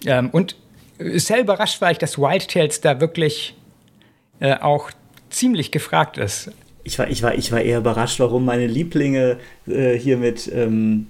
Ähm, 0.06 0.30
und 0.30 0.56
sehr 1.00 1.40
überrascht 1.40 1.82
war 1.82 1.92
ich, 1.92 1.98
dass 1.98 2.18
Wild 2.18 2.50
Tales 2.50 2.82
da 2.82 3.00
wirklich 3.00 3.56
äh, 4.40 4.56
auch 4.56 4.92
ziemlich 5.30 5.72
gefragt 5.72 6.18
ist. 6.18 6.52
ich 6.84 7.00
war, 7.00 7.10
ich 7.10 7.24
war, 7.24 7.34
ich 7.36 7.52
war 7.52 7.62
eher 7.62 7.80
überrascht, 7.80 8.20
warum 8.20 8.46
meine 8.46 8.68
Lieblinge 8.68 9.38
äh, 9.68 9.94
hier 9.94 10.18
mit, 10.18 10.52
ähm, 10.54 11.08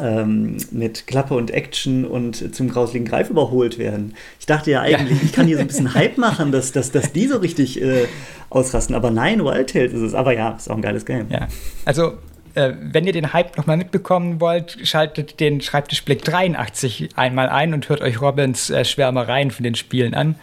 ähm, 0.00 0.56
mit 0.70 1.06
Klappe 1.06 1.34
und 1.34 1.50
Action 1.50 2.04
und 2.04 2.54
zum 2.54 2.68
grausligen 2.68 3.06
Greif 3.06 3.30
überholt 3.30 3.78
werden. 3.78 4.14
Ich 4.40 4.46
dachte 4.46 4.70
ja 4.70 4.80
eigentlich, 4.80 5.18
ja. 5.18 5.24
ich 5.24 5.32
kann 5.32 5.46
hier 5.46 5.56
so 5.56 5.62
ein 5.62 5.66
bisschen 5.66 5.94
Hype 5.94 6.18
machen, 6.18 6.52
dass, 6.52 6.72
dass, 6.72 6.90
dass 6.90 7.12
die 7.12 7.26
so 7.26 7.38
richtig 7.38 7.80
äh, 7.80 8.06
ausrasten. 8.50 8.94
Aber 8.94 9.10
nein, 9.10 9.44
Wild 9.44 9.70
Tales 9.70 9.92
ist 9.92 10.00
es. 10.00 10.14
Aber 10.14 10.32
ja, 10.32 10.50
ist 10.50 10.70
auch 10.70 10.76
ein 10.76 10.82
geiles 10.82 11.04
Game. 11.04 11.26
Ja, 11.30 11.48
also 11.84 12.14
äh, 12.54 12.72
wenn 12.80 13.06
ihr 13.06 13.12
den 13.12 13.32
Hype 13.32 13.56
nochmal 13.56 13.76
mitbekommen 13.76 14.40
wollt, 14.40 14.78
schaltet 14.84 15.40
den 15.40 15.60
Schreibtischblick 15.60 16.22
83 16.24 17.10
einmal 17.16 17.48
ein 17.48 17.74
und 17.74 17.88
hört 17.88 18.00
euch 18.00 18.20
Robins 18.20 18.70
äh, 18.70 18.84
Schwärmereien 18.84 19.50
von 19.50 19.64
den 19.64 19.74
Spielen 19.74 20.14
an. 20.14 20.36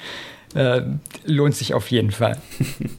Äh, 0.53 0.81
lohnt 1.25 1.55
sich 1.55 1.73
auf 1.73 1.89
jeden 1.89 2.11
Fall. 2.11 2.37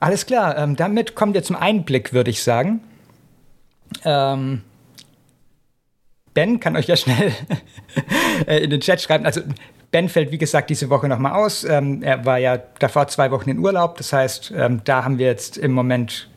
Alles 0.00 0.24
klar, 0.24 0.56
ähm, 0.56 0.76
damit 0.76 1.14
kommen 1.14 1.34
wir 1.34 1.42
zum 1.42 1.56
Einblick, 1.56 2.14
würde 2.14 2.30
ich 2.30 2.42
sagen. 2.42 2.80
Ähm, 4.04 4.62
Ben 6.34 6.60
kann 6.60 6.76
euch 6.76 6.86
ja 6.86 6.96
schnell 6.96 7.32
äh, 8.46 8.58
in 8.58 8.70
den 8.70 8.80
Chat 8.80 9.00
schreiben. 9.00 9.26
Also 9.26 9.40
Ben 9.90 10.08
fällt, 10.08 10.30
wie 10.30 10.38
gesagt, 10.38 10.70
diese 10.70 10.88
Woche 10.90 11.08
nochmal 11.08 11.32
aus. 11.32 11.64
Ähm, 11.64 12.02
er 12.02 12.24
war 12.24 12.38
ja 12.38 12.58
davor 12.78 13.08
zwei 13.08 13.30
Wochen 13.30 13.50
in 13.50 13.58
Urlaub. 13.58 13.96
Das 13.96 14.12
heißt, 14.12 14.52
ähm, 14.56 14.82
da 14.84 15.04
haben 15.04 15.18
wir 15.18 15.26
jetzt 15.26 15.58
im 15.58 15.72
Moment 15.72 16.28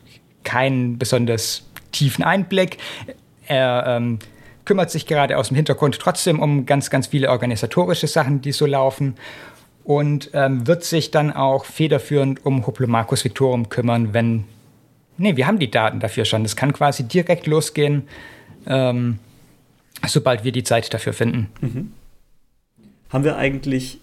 keinen 0.42 0.98
besonders 0.98 1.62
tiefen 1.92 2.24
Einblick. 2.24 2.78
Er 3.46 3.84
ähm, 3.86 4.18
kümmert 4.64 4.90
sich 4.90 5.06
gerade 5.06 5.38
aus 5.38 5.48
dem 5.48 5.56
Hintergrund 5.56 5.98
trotzdem 5.98 6.40
um 6.40 6.66
ganz, 6.66 6.90
ganz 6.90 7.08
viele 7.08 7.30
organisatorische 7.30 8.08
Sachen, 8.08 8.40
die 8.40 8.52
so 8.52 8.66
laufen. 8.66 9.14
Und 9.84 10.30
ähm, 10.32 10.66
wird 10.66 10.82
sich 10.82 11.10
dann 11.10 11.30
auch 11.30 11.66
federführend 11.66 12.44
um 12.44 12.66
Hoplomachus 12.66 13.24
Victorum 13.24 13.68
kümmern, 13.68 14.14
wenn. 14.14 14.44
Nee, 15.16 15.36
wir 15.36 15.46
haben 15.46 15.58
die 15.58 15.70
Daten 15.70 16.00
dafür 16.00 16.24
schon. 16.24 16.42
Das 16.42 16.56
kann 16.56 16.72
quasi 16.72 17.04
direkt 17.04 17.46
losgehen, 17.46 18.08
ähm, 18.66 19.18
sobald 20.06 20.44
wir 20.44 20.52
die 20.52 20.64
Zeit 20.64 20.92
dafür 20.92 21.12
finden. 21.12 21.50
Mhm. 21.60 21.92
Haben 23.10 23.24
wir 23.24 23.36
eigentlich 23.36 23.98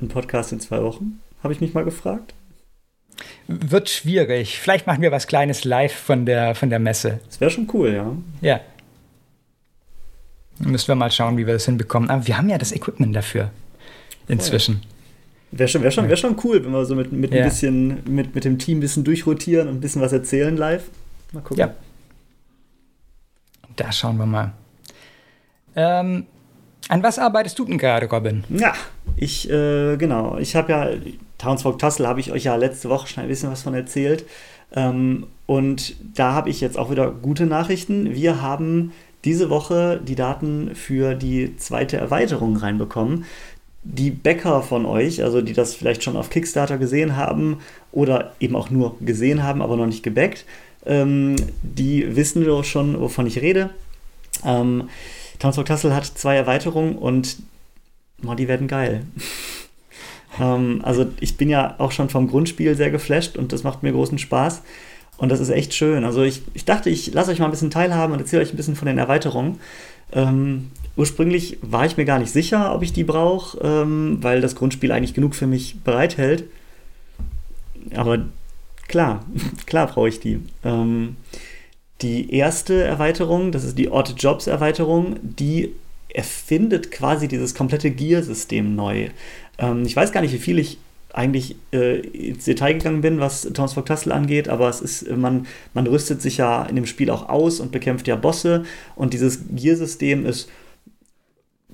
einen 0.00 0.08
Podcast 0.08 0.52
in 0.52 0.60
zwei 0.60 0.82
Wochen? 0.82 1.20
Habe 1.42 1.52
ich 1.52 1.60
mich 1.60 1.74
mal 1.74 1.84
gefragt. 1.84 2.34
Wird 3.46 3.88
schwierig. 3.88 4.58
Vielleicht 4.58 4.86
machen 4.86 5.00
wir 5.00 5.12
was 5.12 5.26
Kleines 5.26 5.64
live 5.64 5.94
von 5.94 6.26
der, 6.26 6.54
von 6.54 6.68
der 6.68 6.80
Messe. 6.80 7.20
Das 7.26 7.40
wäre 7.40 7.50
schon 7.50 7.68
cool, 7.72 7.94
ja. 7.94 8.12
Ja. 8.40 8.60
Müssen 10.58 10.88
wir 10.88 10.94
mal 10.96 11.10
schauen, 11.10 11.36
wie 11.36 11.46
wir 11.46 11.54
das 11.54 11.66
hinbekommen. 11.66 12.10
Aber 12.10 12.26
wir 12.26 12.36
haben 12.36 12.48
ja 12.48 12.58
das 12.58 12.72
Equipment 12.72 13.14
dafür. 13.14 13.50
Inzwischen. 14.28 14.82
Wäre 15.52 15.68
schon, 15.68 15.82
wär 15.82 15.90
schon, 15.90 16.08
wär 16.08 16.16
schon 16.16 16.36
cool, 16.44 16.64
wenn 16.64 16.72
wir 16.72 16.84
so 16.84 16.94
mit, 16.94 17.12
mit 17.12 17.32
ja. 17.32 17.42
ein 17.42 17.48
bisschen, 17.48 18.02
mit, 18.08 18.34
mit 18.34 18.44
dem 18.44 18.58
Team 18.58 18.78
ein 18.78 18.80
bisschen 18.80 19.04
durchrotieren 19.04 19.68
und 19.68 19.76
ein 19.76 19.80
bisschen 19.80 20.02
was 20.02 20.12
erzählen 20.12 20.56
live. 20.56 20.84
Mal 21.32 21.40
gucken. 21.40 21.58
Ja. 21.58 21.74
Da 23.76 23.92
schauen 23.92 24.16
wir 24.16 24.26
mal. 24.26 24.52
Ähm, 25.76 26.26
an 26.88 27.02
was 27.02 27.18
arbeitest 27.18 27.58
du 27.58 27.64
denn 27.64 27.78
gerade, 27.78 28.08
Robin? 28.08 28.44
Ja, 28.48 28.74
ich, 29.16 29.48
äh, 29.50 29.96
genau, 29.96 30.38
ich 30.38 30.56
habe 30.56 30.72
ja, 30.72 30.88
Townsfolk 31.38 31.78
Tassel 31.78 32.06
habe 32.06 32.20
ich 32.20 32.32
euch 32.32 32.44
ja 32.44 32.56
letzte 32.56 32.88
Woche 32.88 33.06
schon 33.06 33.22
ein 33.22 33.28
bisschen 33.28 33.50
was 33.50 33.62
von 33.62 33.74
erzählt. 33.74 34.24
Ähm, 34.72 35.26
und 35.46 35.96
da 36.16 36.32
habe 36.32 36.50
ich 36.50 36.60
jetzt 36.60 36.78
auch 36.78 36.90
wieder 36.90 37.10
gute 37.10 37.46
Nachrichten. 37.46 38.14
Wir 38.14 38.42
haben 38.42 38.92
diese 39.24 39.50
Woche 39.50 40.00
die 40.02 40.14
Daten 40.14 40.74
für 40.74 41.14
die 41.14 41.56
zweite 41.56 41.96
Erweiterung 41.96 42.56
reinbekommen. 42.56 43.24
Die 43.88 44.10
Bäcker 44.10 44.62
von 44.62 44.84
euch, 44.84 45.22
also 45.22 45.40
die 45.40 45.52
das 45.52 45.74
vielleicht 45.74 46.02
schon 46.02 46.16
auf 46.16 46.28
Kickstarter 46.28 46.76
gesehen 46.76 47.16
haben 47.16 47.58
oder 47.92 48.32
eben 48.40 48.56
auch 48.56 48.68
nur 48.68 48.96
gesehen 49.00 49.42
haben, 49.44 49.62
aber 49.62 49.76
noch 49.76 49.86
nicht 49.86 50.02
gebackt, 50.02 50.44
ähm, 50.84 51.36
die 51.62 52.16
wissen 52.16 52.44
doch 52.44 52.64
schon, 52.64 53.00
wovon 53.00 53.26
ich 53.26 53.40
rede. 53.40 53.70
Ähm, 54.44 54.88
Townsburg 55.38 55.66
Tassel 55.66 55.94
hat 55.94 56.06
zwei 56.06 56.36
Erweiterungen 56.36 56.96
und 56.96 57.36
oh, 58.26 58.34
die 58.34 58.48
werden 58.48 58.66
geil. 58.66 59.04
ähm, 60.40 60.80
also 60.82 61.06
ich 61.20 61.36
bin 61.36 61.48
ja 61.48 61.76
auch 61.78 61.92
schon 61.92 62.08
vom 62.08 62.28
Grundspiel 62.28 62.74
sehr 62.74 62.90
geflasht 62.90 63.36
und 63.36 63.52
das 63.52 63.62
macht 63.62 63.82
mir 63.82 63.92
großen 63.92 64.18
Spaß. 64.18 64.62
Und 65.18 65.30
das 65.30 65.40
ist 65.40 65.48
echt 65.48 65.74
schön. 65.74 66.04
Also 66.04 66.22
ich, 66.22 66.42
ich 66.54 66.64
dachte, 66.64 66.90
ich 66.90 67.14
lasse 67.14 67.30
euch 67.30 67.38
mal 67.38 67.46
ein 67.46 67.50
bisschen 67.50 67.70
teilhaben 67.70 68.12
und 68.12 68.20
erzähle 68.20 68.42
euch 68.42 68.52
ein 68.52 68.56
bisschen 68.56 68.76
von 68.76 68.86
den 68.86 68.98
Erweiterungen. 68.98 69.60
Ähm, 70.12 70.70
ursprünglich 70.96 71.58
war 71.62 71.86
ich 71.86 71.96
mir 71.96 72.04
gar 72.04 72.18
nicht 72.18 72.32
sicher, 72.32 72.74
ob 72.74 72.82
ich 72.82 72.92
die 72.92 73.04
brauche, 73.04 73.58
ähm, 73.62 74.18
weil 74.22 74.40
das 74.40 74.56
Grundspiel 74.56 74.92
eigentlich 74.92 75.14
genug 75.14 75.34
für 75.34 75.46
mich 75.46 75.76
bereithält. 75.84 76.44
Aber 77.94 78.24
klar, 78.88 79.24
klar 79.66 79.86
brauche 79.86 80.08
ich 80.08 80.20
die. 80.20 80.40
Ähm, 80.64 81.16
die 82.02 82.34
erste 82.34 82.82
Erweiterung, 82.82 83.52
das 83.52 83.64
ist 83.64 83.78
die 83.78 83.90
Odd 83.90 84.14
Jobs 84.18 84.46
Erweiterung, 84.46 85.16
die 85.22 85.72
erfindet 86.12 86.90
quasi 86.90 87.28
dieses 87.28 87.54
komplette 87.54 87.90
Gear-System 87.90 88.74
neu. 88.74 89.08
Ähm, 89.58 89.84
ich 89.84 89.96
weiß 89.96 90.12
gar 90.12 90.20
nicht, 90.20 90.32
wie 90.32 90.38
viel 90.38 90.58
ich 90.58 90.78
eigentlich 91.12 91.56
äh, 91.72 92.00
ins 92.00 92.44
Detail 92.44 92.74
gegangen 92.74 93.00
bin, 93.00 93.20
was 93.20 93.42
Thomas 93.54 93.72
Fogg 93.72 93.86
Tassel 93.86 94.12
angeht, 94.12 94.48
aber 94.48 94.68
es 94.68 94.82
ist, 94.82 95.10
man, 95.10 95.46
man 95.72 95.86
rüstet 95.86 96.20
sich 96.20 96.36
ja 96.36 96.64
in 96.64 96.76
dem 96.76 96.84
Spiel 96.84 97.10
auch 97.10 97.30
aus 97.30 97.60
und 97.60 97.72
bekämpft 97.72 98.06
ja 98.06 98.16
Bosse 98.16 98.64
und 98.94 99.14
dieses 99.14 99.40
Gear-System 99.50 100.26
ist 100.26 100.50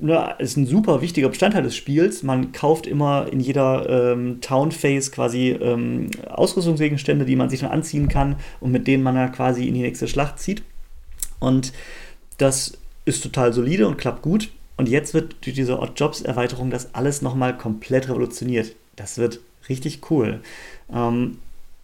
ne, 0.02 0.34
ist 0.38 0.56
ein 0.56 0.66
super 0.66 1.00
wichtiger 1.00 1.28
Bestandteil 1.28 1.62
des 1.62 1.76
Spiels. 1.76 2.22
Man 2.22 2.52
kauft 2.52 2.86
immer 2.86 3.28
in 3.32 3.40
jeder 3.40 4.12
ähm, 4.12 4.40
Town 4.40 4.72
Phase 4.72 5.10
quasi 5.10 5.50
ähm, 5.50 6.10
Ausrüstungsgegenstände, 6.28 7.24
die 7.24 7.36
man 7.36 7.48
sich 7.48 7.60
dann 7.60 7.70
anziehen 7.70 8.08
kann 8.08 8.36
und 8.60 8.72
mit 8.72 8.86
denen 8.86 9.02
man 9.02 9.14
dann 9.14 9.32
quasi 9.32 9.66
in 9.66 9.74
die 9.74 9.82
nächste 9.82 10.08
Schlacht 10.08 10.38
zieht. 10.38 10.62
Und 11.38 11.72
das 12.38 12.78
ist 13.04 13.22
total 13.22 13.52
solide 13.52 13.88
und 13.88 13.98
klappt 13.98 14.22
gut. 14.22 14.50
Und 14.76 14.88
jetzt 14.88 15.14
wird 15.14 15.36
durch 15.44 15.54
diese 15.54 15.78
Odd 15.78 15.92
Jobs 15.96 16.22
Erweiterung 16.22 16.70
das 16.70 16.94
alles 16.94 17.22
nochmal 17.22 17.56
komplett 17.56 18.08
revolutioniert. 18.08 18.74
Das 18.96 19.18
wird 19.18 19.40
richtig 19.68 20.10
cool. 20.10 20.40
Ähm, 20.92 21.38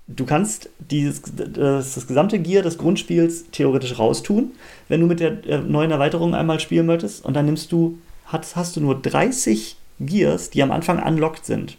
du 0.08 0.24
kannst 0.24 0.70
dieses, 0.90 1.22
das, 1.22 1.94
das, 1.94 2.06
gesamte 2.06 2.38
Gear 2.38 2.62
des 2.62 2.78
Grundspiels 2.78 3.50
theoretisch 3.52 3.98
raustun, 3.98 4.52
wenn 4.88 5.00
du 5.00 5.06
mit 5.06 5.20
der 5.20 5.46
äh, 5.46 5.58
neuen 5.58 5.90
Erweiterung 5.90 6.34
einmal 6.34 6.60
spielen 6.60 6.86
möchtest. 6.86 7.24
Und 7.24 7.34
dann 7.34 7.46
nimmst 7.46 7.70
du 7.70 7.98
hast, 8.28 8.56
hast 8.56 8.76
du 8.76 8.80
nur 8.80 9.00
30 9.00 9.76
Gears, 10.00 10.50
die 10.50 10.62
am 10.62 10.70
Anfang 10.70 11.02
unlocked 11.02 11.44
sind. 11.44 11.76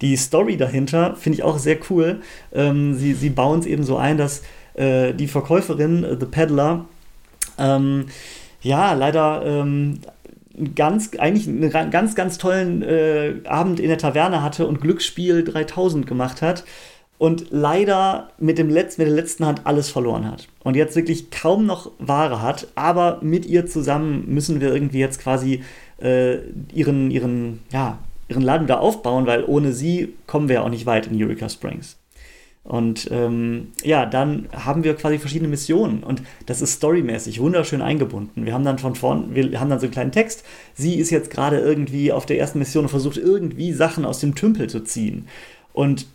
Die 0.00 0.16
Story 0.16 0.56
dahinter 0.56 1.16
finde 1.16 1.38
ich 1.38 1.42
auch 1.42 1.58
sehr 1.58 1.78
cool. 1.90 2.20
Ähm, 2.52 2.94
sie, 2.94 3.14
sie 3.14 3.30
bauen 3.30 3.60
es 3.60 3.66
eben 3.66 3.82
so 3.82 3.96
ein, 3.96 4.16
dass 4.16 4.42
äh, 4.74 5.12
die 5.12 5.26
Verkäuferin, 5.26 6.04
äh, 6.04 6.16
The 6.18 6.26
Peddler, 6.26 6.84
ähm, 7.58 8.06
ja, 8.60 8.92
leider 8.92 9.42
ähm, 9.44 10.00
ganz, 10.74 11.10
eigentlich 11.18 11.48
einen 11.48 11.90
ganz, 11.90 12.14
ganz 12.14 12.38
tollen 12.38 12.82
äh, 12.82 13.34
Abend 13.44 13.80
in 13.80 13.88
der 13.88 13.98
Taverne 13.98 14.42
hatte 14.42 14.66
und 14.66 14.80
Glücksspiel 14.80 15.44
3000 15.44 16.06
gemacht 16.06 16.42
hat 16.42 16.64
und 17.18 17.46
leider 17.50 18.30
mit, 18.38 18.58
dem 18.58 18.68
Letz-, 18.68 18.98
mit 18.98 19.08
der 19.08 19.14
letzten 19.14 19.44
Hand 19.44 19.62
alles 19.64 19.90
verloren 19.90 20.30
hat. 20.30 20.48
Und 20.62 20.76
jetzt 20.76 20.96
wirklich 20.96 21.30
kaum 21.30 21.66
noch 21.66 21.90
Ware 21.98 22.40
hat, 22.40 22.68
aber 22.74 23.18
mit 23.22 23.44
ihr 23.44 23.66
zusammen 23.66 24.24
müssen 24.28 24.60
wir 24.60 24.72
irgendwie 24.72 25.00
jetzt 25.00 25.20
quasi 25.20 25.62
äh, 26.00 26.38
ihren, 26.72 27.10
ihren, 27.10 27.60
ja, 27.72 27.98
ihren 28.28 28.42
Laden 28.42 28.66
wieder 28.66 28.80
aufbauen, 28.80 29.26
weil 29.26 29.44
ohne 29.44 29.72
sie 29.72 30.14
kommen 30.26 30.48
wir 30.48 30.56
ja 30.56 30.62
auch 30.62 30.70
nicht 30.70 30.86
weit 30.86 31.08
in 31.08 31.22
Eureka 31.22 31.48
Springs. 31.48 31.96
Und 32.68 33.08
ähm, 33.10 33.68
ja, 33.82 34.04
dann 34.04 34.46
haben 34.52 34.84
wir 34.84 34.94
quasi 34.94 35.18
verschiedene 35.18 35.48
Missionen 35.48 36.02
und 36.02 36.22
das 36.44 36.60
ist 36.60 36.74
storymäßig 36.74 37.40
wunderschön 37.40 37.80
eingebunden. 37.80 38.44
Wir 38.44 38.52
haben 38.52 38.64
dann 38.64 38.78
von 38.78 38.94
vorn, 38.94 39.34
wir 39.34 39.58
haben 39.58 39.70
dann 39.70 39.80
so 39.80 39.86
einen 39.86 39.92
kleinen 39.92 40.12
Text. 40.12 40.44
Sie 40.74 40.96
ist 40.96 41.08
jetzt 41.08 41.30
gerade 41.30 41.58
irgendwie 41.60 42.12
auf 42.12 42.26
der 42.26 42.38
ersten 42.38 42.58
Mission 42.58 42.84
und 42.84 42.90
versucht 42.90 43.16
irgendwie 43.16 43.72
Sachen 43.72 44.04
aus 44.04 44.20
dem 44.20 44.34
Tümpel 44.34 44.68
zu 44.68 44.80
ziehen. 44.80 45.28
Und 45.72 46.06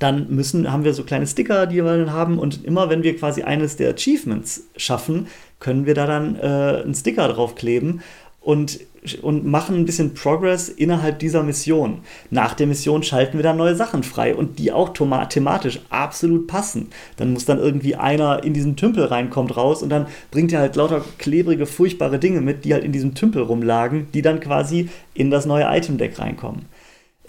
dann 0.00 0.34
müssen, 0.34 0.72
haben 0.72 0.84
wir 0.84 0.94
so 0.94 1.04
kleine 1.04 1.26
Sticker, 1.26 1.66
die 1.66 1.76
wir 1.76 1.84
dann 1.84 2.12
haben 2.12 2.38
und 2.38 2.64
immer 2.64 2.90
wenn 2.90 3.02
wir 3.02 3.16
quasi 3.16 3.42
eines 3.42 3.76
der 3.76 3.90
Achievements 3.90 4.64
schaffen, 4.76 5.28
können 5.60 5.86
wir 5.86 5.94
da 5.94 6.06
dann 6.06 6.36
äh, 6.36 6.82
einen 6.82 6.94
Sticker 6.94 7.28
draufkleben 7.28 8.00
und, 8.40 8.80
und 9.20 9.44
machen 9.44 9.76
ein 9.76 9.84
bisschen 9.84 10.14
Progress 10.14 10.70
innerhalb 10.70 11.18
dieser 11.18 11.42
Mission. 11.42 11.98
Nach 12.30 12.54
der 12.54 12.66
Mission 12.66 13.02
schalten 13.02 13.36
wir 13.36 13.42
dann 13.42 13.58
neue 13.58 13.76
Sachen 13.76 14.02
frei 14.02 14.34
und 14.34 14.58
die 14.58 14.72
auch 14.72 14.94
thematisch 14.94 15.80
absolut 15.90 16.46
passen. 16.46 16.88
Dann 17.18 17.34
muss 17.34 17.44
dann 17.44 17.58
irgendwie 17.58 17.96
einer 17.96 18.42
in 18.42 18.54
diesen 18.54 18.76
Tümpel 18.76 19.04
reinkommt 19.04 19.54
raus 19.54 19.82
und 19.82 19.90
dann 19.90 20.06
bringt 20.30 20.52
er 20.54 20.60
halt 20.60 20.76
lauter 20.76 21.04
klebrige, 21.18 21.66
furchtbare 21.66 22.18
Dinge 22.18 22.40
mit, 22.40 22.64
die 22.64 22.72
halt 22.72 22.84
in 22.84 22.92
diesem 22.92 23.14
Tümpel 23.14 23.42
rumlagen, 23.42 24.08
die 24.14 24.22
dann 24.22 24.40
quasi 24.40 24.88
in 25.12 25.30
das 25.30 25.44
neue 25.44 25.64
Item-Deck 25.64 26.18
reinkommen. 26.18 26.64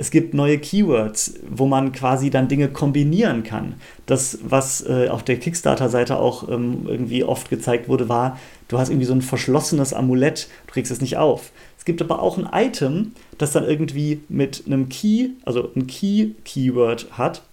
Es 0.01 0.09
gibt 0.09 0.33
neue 0.33 0.57
Keywords, 0.57 1.35
wo 1.47 1.67
man 1.67 1.91
quasi 1.91 2.31
dann 2.31 2.47
Dinge 2.47 2.69
kombinieren 2.69 3.43
kann. 3.43 3.75
Das, 4.07 4.39
was 4.41 4.81
äh, 4.81 5.09
auf 5.09 5.21
der 5.21 5.37
Kickstarter-Seite 5.37 6.17
auch 6.17 6.49
ähm, 6.49 6.87
irgendwie 6.87 7.23
oft 7.23 7.51
gezeigt 7.51 7.87
wurde, 7.87 8.09
war, 8.09 8.39
du 8.67 8.79
hast 8.79 8.89
irgendwie 8.89 9.05
so 9.05 9.13
ein 9.13 9.21
verschlossenes 9.21 9.93
Amulett, 9.93 10.47
du 10.65 10.73
kriegst 10.73 10.91
es 10.91 11.01
nicht 11.01 11.17
auf. 11.17 11.51
Es 11.77 11.85
gibt 11.85 12.01
aber 12.01 12.19
auch 12.19 12.39
ein 12.39 12.49
Item, 12.51 13.11
das 13.37 13.51
dann 13.51 13.63
irgendwie 13.63 14.21
mit 14.27 14.63
einem 14.65 14.89
Key, 14.89 15.33
also 15.45 15.69
ein 15.75 15.85
Key-Keyword 15.85 17.09
hat. 17.11 17.43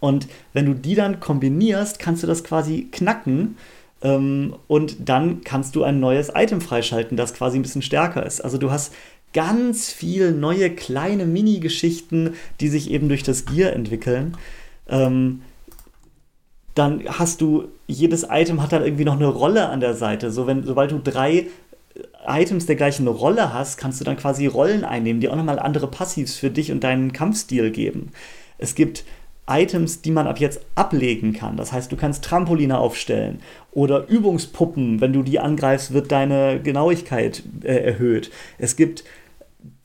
Und 0.00 0.26
wenn 0.54 0.66
du 0.66 0.74
die 0.74 0.96
dann 0.96 1.20
kombinierst, 1.20 2.00
kannst 2.00 2.24
du 2.24 2.26
das 2.26 2.42
quasi 2.42 2.88
knacken. 2.90 3.56
Ähm, 4.02 4.56
und 4.66 5.08
dann 5.08 5.42
kannst 5.42 5.76
du 5.76 5.84
ein 5.84 6.00
neues 6.00 6.32
Item 6.34 6.60
freischalten, 6.60 7.16
das 7.16 7.34
quasi 7.34 7.56
ein 7.56 7.62
bisschen 7.62 7.82
stärker 7.82 8.26
ist. 8.26 8.40
Also 8.40 8.58
du 8.58 8.72
hast 8.72 8.92
ganz 9.32 9.90
viel 9.90 10.32
neue 10.32 10.70
kleine 10.70 11.26
Mini-Geschichten, 11.26 12.34
die 12.60 12.68
sich 12.68 12.90
eben 12.90 13.08
durch 13.08 13.22
das 13.22 13.44
Gear 13.44 13.72
entwickeln. 13.72 14.36
Ähm, 14.88 15.42
dann 16.74 17.02
hast 17.06 17.40
du, 17.40 17.68
jedes 17.86 18.26
Item 18.30 18.62
hat 18.62 18.72
dann 18.72 18.84
irgendwie 18.84 19.04
noch 19.04 19.16
eine 19.16 19.26
Rolle 19.26 19.68
an 19.68 19.80
der 19.80 19.94
Seite. 19.94 20.30
So, 20.30 20.46
wenn, 20.46 20.64
sobald 20.64 20.92
du 20.92 20.98
drei 20.98 21.46
Items 22.26 22.66
der 22.66 22.76
gleichen 22.76 23.08
Rolle 23.08 23.52
hast, 23.52 23.78
kannst 23.78 24.00
du 24.00 24.04
dann 24.04 24.16
quasi 24.16 24.46
Rollen 24.46 24.84
einnehmen, 24.84 25.20
die 25.20 25.28
auch 25.28 25.36
nochmal 25.36 25.58
andere 25.58 25.88
Passivs 25.88 26.36
für 26.36 26.50
dich 26.50 26.70
und 26.70 26.84
deinen 26.84 27.12
Kampfstil 27.12 27.70
geben. 27.70 28.12
Es 28.58 28.74
gibt 28.74 29.04
Items, 29.48 30.02
die 30.02 30.10
man 30.10 30.26
ab 30.26 30.38
jetzt 30.38 30.60
ablegen 30.74 31.32
kann. 31.32 31.56
Das 31.56 31.72
heißt, 31.72 31.90
du 31.90 31.96
kannst 31.96 32.24
Trampoline 32.24 32.78
aufstellen 32.78 33.40
oder 33.72 34.06
Übungspuppen. 34.08 35.00
Wenn 35.00 35.12
du 35.12 35.22
die 35.22 35.40
angreifst, 35.40 35.92
wird 35.92 36.12
deine 36.12 36.60
Genauigkeit 36.60 37.42
äh, 37.62 37.76
erhöht. 37.76 38.30
Es 38.58 38.76
gibt 38.76 39.04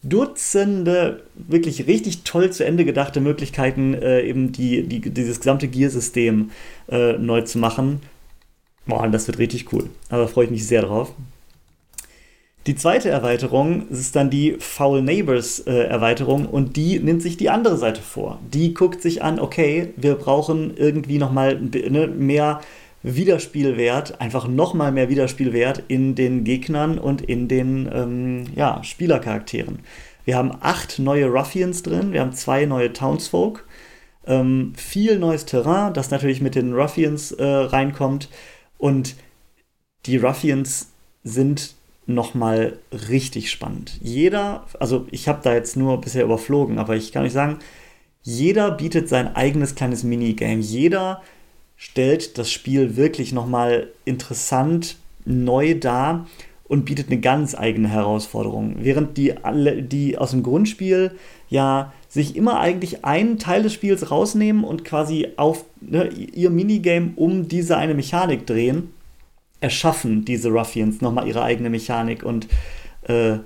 Dutzende 0.03 1.23
wirklich 1.35 1.87
richtig 1.87 2.23
toll 2.23 2.51
zu 2.51 2.65
Ende 2.65 2.83
gedachte 2.83 3.21
Möglichkeiten, 3.21 3.93
äh, 3.93 4.21
eben 4.21 4.51
die, 4.51 4.83
die, 4.83 4.99
dieses 4.99 5.39
gesamte 5.39 5.69
Gear-System 5.69 6.51
äh, 6.89 7.13
neu 7.13 7.41
zu 7.41 7.57
machen. 7.57 8.01
Boah, 8.85 9.07
das 9.07 9.27
wird 9.27 9.39
richtig 9.39 9.71
cool. 9.71 9.89
Also 10.09 10.25
da 10.25 10.27
freue 10.27 10.45
ich 10.45 10.51
mich 10.51 10.67
sehr 10.67 10.81
drauf. 10.81 11.13
Die 12.65 12.75
zweite 12.75 13.09
Erweiterung 13.09 13.89
ist 13.89 14.15
dann 14.15 14.29
die 14.29 14.55
Foul 14.57 15.01
Neighbors 15.01 15.59
äh, 15.59 15.83
Erweiterung 15.83 16.45
und 16.45 16.77
die 16.77 16.97
nimmt 16.99 17.21
sich 17.21 17.35
die 17.35 17.49
andere 17.49 17.75
Seite 17.75 18.01
vor. 18.01 18.39
Die 18.53 18.73
guckt 18.73 19.01
sich 19.01 19.21
an, 19.21 19.37
okay, 19.37 19.93
wir 19.97 20.15
brauchen 20.15 20.77
irgendwie 20.77 21.17
nochmal 21.17 21.59
ne, 21.59 22.07
mehr 22.07 22.61
Wiederspielwert, 23.01 24.21
einfach 24.21 24.47
nochmal 24.47 24.93
mehr 24.93 25.09
Wiederspielwert 25.09 25.83
in 25.89 26.15
den 26.15 26.45
Gegnern 26.45 26.97
und 26.99 27.21
in 27.21 27.49
den 27.49 27.89
ähm, 27.93 28.45
ja, 28.55 28.81
Spielercharakteren. 28.81 29.79
Wir 30.23 30.37
haben 30.37 30.53
acht 30.61 30.99
neue 30.99 31.27
Ruffians 31.27 31.83
drin, 31.83 32.13
wir 32.13 32.21
haben 32.21 32.31
zwei 32.31 32.65
neue 32.65 32.93
Townsfolk, 32.93 33.67
ähm, 34.25 34.71
viel 34.77 35.19
neues 35.19 35.43
Terrain, 35.43 35.93
das 35.93 36.11
natürlich 36.11 36.39
mit 36.39 36.55
den 36.55 36.73
Ruffians 36.73 37.33
äh, 37.33 37.43
reinkommt 37.43 38.29
und 38.77 39.17
die 40.05 40.15
Ruffians 40.15 40.93
sind 41.25 41.75
nochmal 42.05 42.77
richtig 43.09 43.49
spannend. 43.51 43.99
Jeder, 44.01 44.65
also 44.79 45.07
ich 45.11 45.27
habe 45.27 45.39
da 45.43 45.53
jetzt 45.53 45.77
nur 45.77 45.99
bisher 46.01 46.23
überflogen, 46.23 46.79
aber 46.79 46.95
ich 46.95 47.11
kann 47.11 47.23
euch 47.23 47.33
sagen, 47.33 47.59
jeder 48.23 48.71
bietet 48.71 49.09
sein 49.09 49.35
eigenes 49.35 49.75
kleines 49.75 50.03
Minigame. 50.03 50.61
Jeder 50.61 51.21
stellt 51.75 52.37
das 52.37 52.51
Spiel 52.51 52.95
wirklich 52.95 53.33
nochmal 53.33 53.89
interessant 54.05 54.97
neu 55.25 55.75
dar 55.75 56.27
und 56.65 56.85
bietet 56.85 57.07
eine 57.07 57.19
ganz 57.19 57.55
eigene 57.55 57.89
Herausforderung. 57.89 58.77
Während 58.79 59.17
die, 59.17 59.37
alle, 59.43 59.83
die 59.83 60.17
aus 60.17 60.31
dem 60.31 60.43
Grundspiel 60.43 61.11
ja 61.49 61.93
sich 62.07 62.35
immer 62.35 62.59
eigentlich 62.59 63.03
einen 63.03 63.37
Teil 63.37 63.63
des 63.63 63.73
Spiels 63.73 64.11
rausnehmen 64.11 64.63
und 64.63 64.85
quasi 64.85 65.27
auf 65.35 65.65
ne, 65.81 66.07
ihr 66.07 66.49
Minigame 66.49 67.11
um 67.15 67.47
diese 67.47 67.77
eine 67.77 67.93
Mechanik 67.93 68.47
drehen, 68.47 68.93
erschaffen 69.63 70.25
diese 70.25 70.49
Ruffians 70.49 71.01
nochmal 71.01 71.27
ihre 71.27 71.41
eigene 71.41 71.69
Mechanik 71.69 72.23
und 72.23 72.47
äh, 73.07 73.37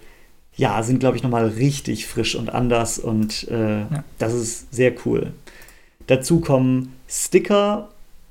ja, 0.56 0.82
sind, 0.82 1.00
glaube 1.00 1.16
ich, 1.16 1.24
nochmal 1.24 1.48
richtig 1.48 2.08
frisch 2.08 2.36
und 2.36 2.50
anders 2.50 2.98
und 2.98 3.48
äh, 3.50 3.82
ja. 3.82 4.04
das 4.18 4.34
ist 4.34 4.74
sehr 4.74 4.94
cool. 5.06 5.32
Dazu 6.08 6.40
kommen 6.40 6.94
Sticker 7.08 7.90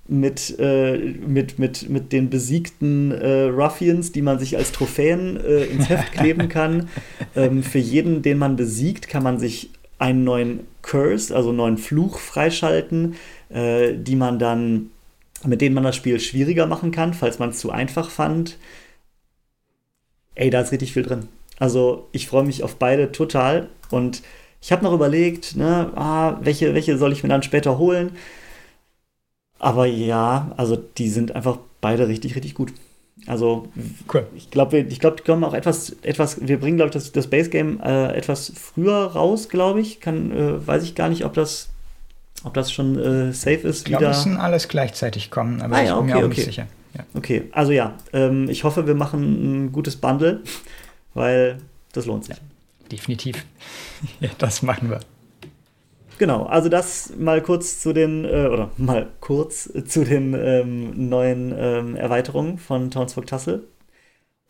mit, 0.08 0.58
äh, 0.58 0.96
mit, 0.96 1.58
mit, 1.60 1.88
mit 1.88 2.12
den 2.12 2.28
besiegten 2.28 3.12
äh, 3.12 3.44
Ruffians, 3.44 4.10
die 4.10 4.22
man 4.22 4.38
sich 4.40 4.56
als 4.56 4.72
Trophäen 4.72 5.36
äh, 5.36 5.64
ins 5.64 5.88
Heft 5.88 6.12
kleben 6.18 6.48
kann. 6.48 6.88
ähm, 7.36 7.62
für 7.62 7.78
jeden, 7.78 8.22
den 8.22 8.38
man 8.38 8.56
besiegt, 8.56 9.08
kann 9.08 9.22
man 9.22 9.38
sich 9.38 9.70
einen 9.98 10.24
neuen 10.24 10.60
Curse, 10.82 11.34
also 11.34 11.50
einen 11.50 11.58
neuen 11.58 11.78
Fluch 11.78 12.18
freischalten, 12.18 13.14
äh, 13.48 13.94
die 13.94 14.16
man 14.16 14.38
dann 14.38 14.90
mit 15.46 15.60
denen 15.60 15.74
man 15.74 15.84
das 15.84 15.96
Spiel 15.96 16.20
schwieriger 16.20 16.66
machen 16.66 16.90
kann, 16.90 17.14
falls 17.14 17.38
man 17.38 17.50
es 17.50 17.58
zu 17.58 17.70
einfach 17.70 18.10
fand. 18.10 18.58
Ey, 20.34 20.50
da 20.50 20.60
ist 20.60 20.72
richtig 20.72 20.92
viel 20.92 21.02
drin. 21.02 21.28
Also 21.58 22.08
ich 22.12 22.28
freue 22.28 22.44
mich 22.44 22.62
auf 22.62 22.76
beide 22.76 23.12
total 23.12 23.68
und 23.90 24.22
ich 24.60 24.72
habe 24.72 24.84
noch 24.84 24.92
überlegt, 24.92 25.56
ne, 25.56 25.92
ah, 25.94 26.38
welche, 26.40 26.74
welche 26.74 26.98
soll 26.98 27.12
ich 27.12 27.22
mir 27.22 27.28
dann 27.28 27.42
später 27.42 27.78
holen. 27.78 28.12
Aber 29.58 29.86
ja, 29.86 30.52
also 30.56 30.76
die 30.76 31.08
sind 31.08 31.34
einfach 31.34 31.58
beide 31.80 32.08
richtig, 32.08 32.34
richtig 32.36 32.54
gut. 32.54 32.72
Also 33.26 33.68
cool. 34.12 34.26
ich 34.36 34.50
glaube, 34.50 34.78
ich 34.78 35.00
glaube, 35.00 35.16
die 35.16 35.22
kommen 35.22 35.44
auch 35.44 35.54
etwas, 35.54 35.96
etwas, 36.02 36.46
wir 36.46 36.60
bringen, 36.60 36.76
glaube 36.76 36.88
ich, 36.88 36.94
das, 36.94 37.12
das 37.12 37.28
Base 37.28 37.48
Game 37.48 37.80
äh, 37.80 38.12
etwas 38.14 38.52
früher 38.54 39.06
raus, 39.06 39.48
glaube 39.48 39.80
ich. 39.80 40.00
Kann, 40.00 40.30
äh, 40.32 40.66
weiß 40.66 40.82
ich 40.82 40.94
gar 40.94 41.08
nicht, 41.08 41.24
ob 41.24 41.32
das 41.32 41.70
ob 42.44 42.54
das 42.54 42.72
schon 42.72 42.98
äh, 42.98 43.32
safe 43.32 43.66
ist? 43.68 43.80
Ich 43.80 43.84
glaube, 43.84 44.06
es 44.06 44.24
müssen 44.24 44.38
alles 44.38 44.68
gleichzeitig 44.68 45.30
kommen, 45.30 45.62
aber 45.62 45.76
ah, 45.76 45.82
ich 45.82 45.88
bin 45.88 45.96
okay, 45.98 46.06
mir 46.06 46.16
auch 46.16 46.18
okay. 46.18 46.28
nicht 46.28 46.44
sicher. 46.44 46.66
Ja. 46.94 47.04
Okay, 47.14 47.48
also 47.52 47.72
ja, 47.72 47.94
ähm, 48.12 48.48
ich 48.48 48.64
hoffe, 48.64 48.86
wir 48.86 48.94
machen 48.94 49.66
ein 49.66 49.72
gutes 49.72 49.96
Bundle, 49.96 50.42
weil 51.14 51.58
das 51.92 52.06
lohnt 52.06 52.24
sich. 52.24 52.36
Ja, 52.36 52.42
definitiv. 52.90 53.44
ja, 54.20 54.30
das 54.38 54.62
machen 54.62 54.90
wir. 54.90 55.00
Genau, 56.18 56.44
also 56.44 56.70
das 56.70 57.12
mal 57.18 57.42
kurz 57.42 57.80
zu 57.80 57.92
den, 57.92 58.24
äh, 58.24 58.48
oder 58.50 58.70
mal 58.78 59.08
kurz 59.20 59.70
zu 59.86 60.04
den 60.04 60.34
ähm, 60.34 61.08
neuen 61.08 61.54
ähm, 61.56 61.96
Erweiterungen 61.96 62.58
von 62.58 62.90
Townsburg 62.90 63.26
Tassel. 63.26 63.66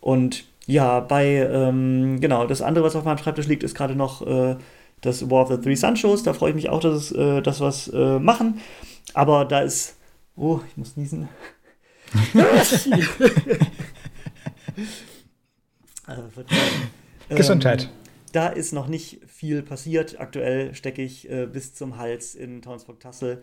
Und 0.01 0.45
ja, 0.67 1.01
bei, 1.01 1.27
ähm, 1.27 2.21
genau, 2.21 2.47
das 2.47 2.63
andere, 2.63 2.85
was 2.85 2.95
auf 2.95 3.05
meinem 3.05 3.19
Schreibtisch 3.19 3.47
liegt, 3.49 3.65
ist 3.65 3.75
gerade 3.75 3.97
noch 3.97 4.25
äh, 4.27 4.57
das 5.01 5.29
War 5.31 5.43
of 5.43 5.49
the 5.51 5.59
Three 5.59 5.77
Sun 5.77 5.97
Shows. 5.97 6.23
Da 6.23 6.33
freue 6.33 6.51
ich 6.51 6.57
mich 6.57 6.69
auch, 6.69 6.81
dass, 6.81 7.13
äh, 7.13 7.43
dass 7.43 7.61
was 7.61 7.89
äh, 7.89 8.19
machen. 8.19 8.61
Aber 9.15 9.45
da 9.45 9.61
ist. 9.61 9.97
Oh, 10.37 10.61
ich 10.69 10.77
muss 10.77 10.97
niesen. 10.97 11.29
Gesundheit. 17.29 17.85
Ähm, 17.85 17.91
da 18.33 18.49
ist 18.49 18.73
noch 18.73 18.87
nicht 18.87 19.21
viel 19.27 19.63
passiert. 19.63 20.21
Aktuell 20.21 20.75
stecke 20.75 21.03
ich 21.03 21.31
äh, 21.31 21.47
bis 21.47 21.75
zum 21.75 21.97
Hals 21.97 22.35
in 22.35 22.61
Townsburg-Tassel. 22.63 23.43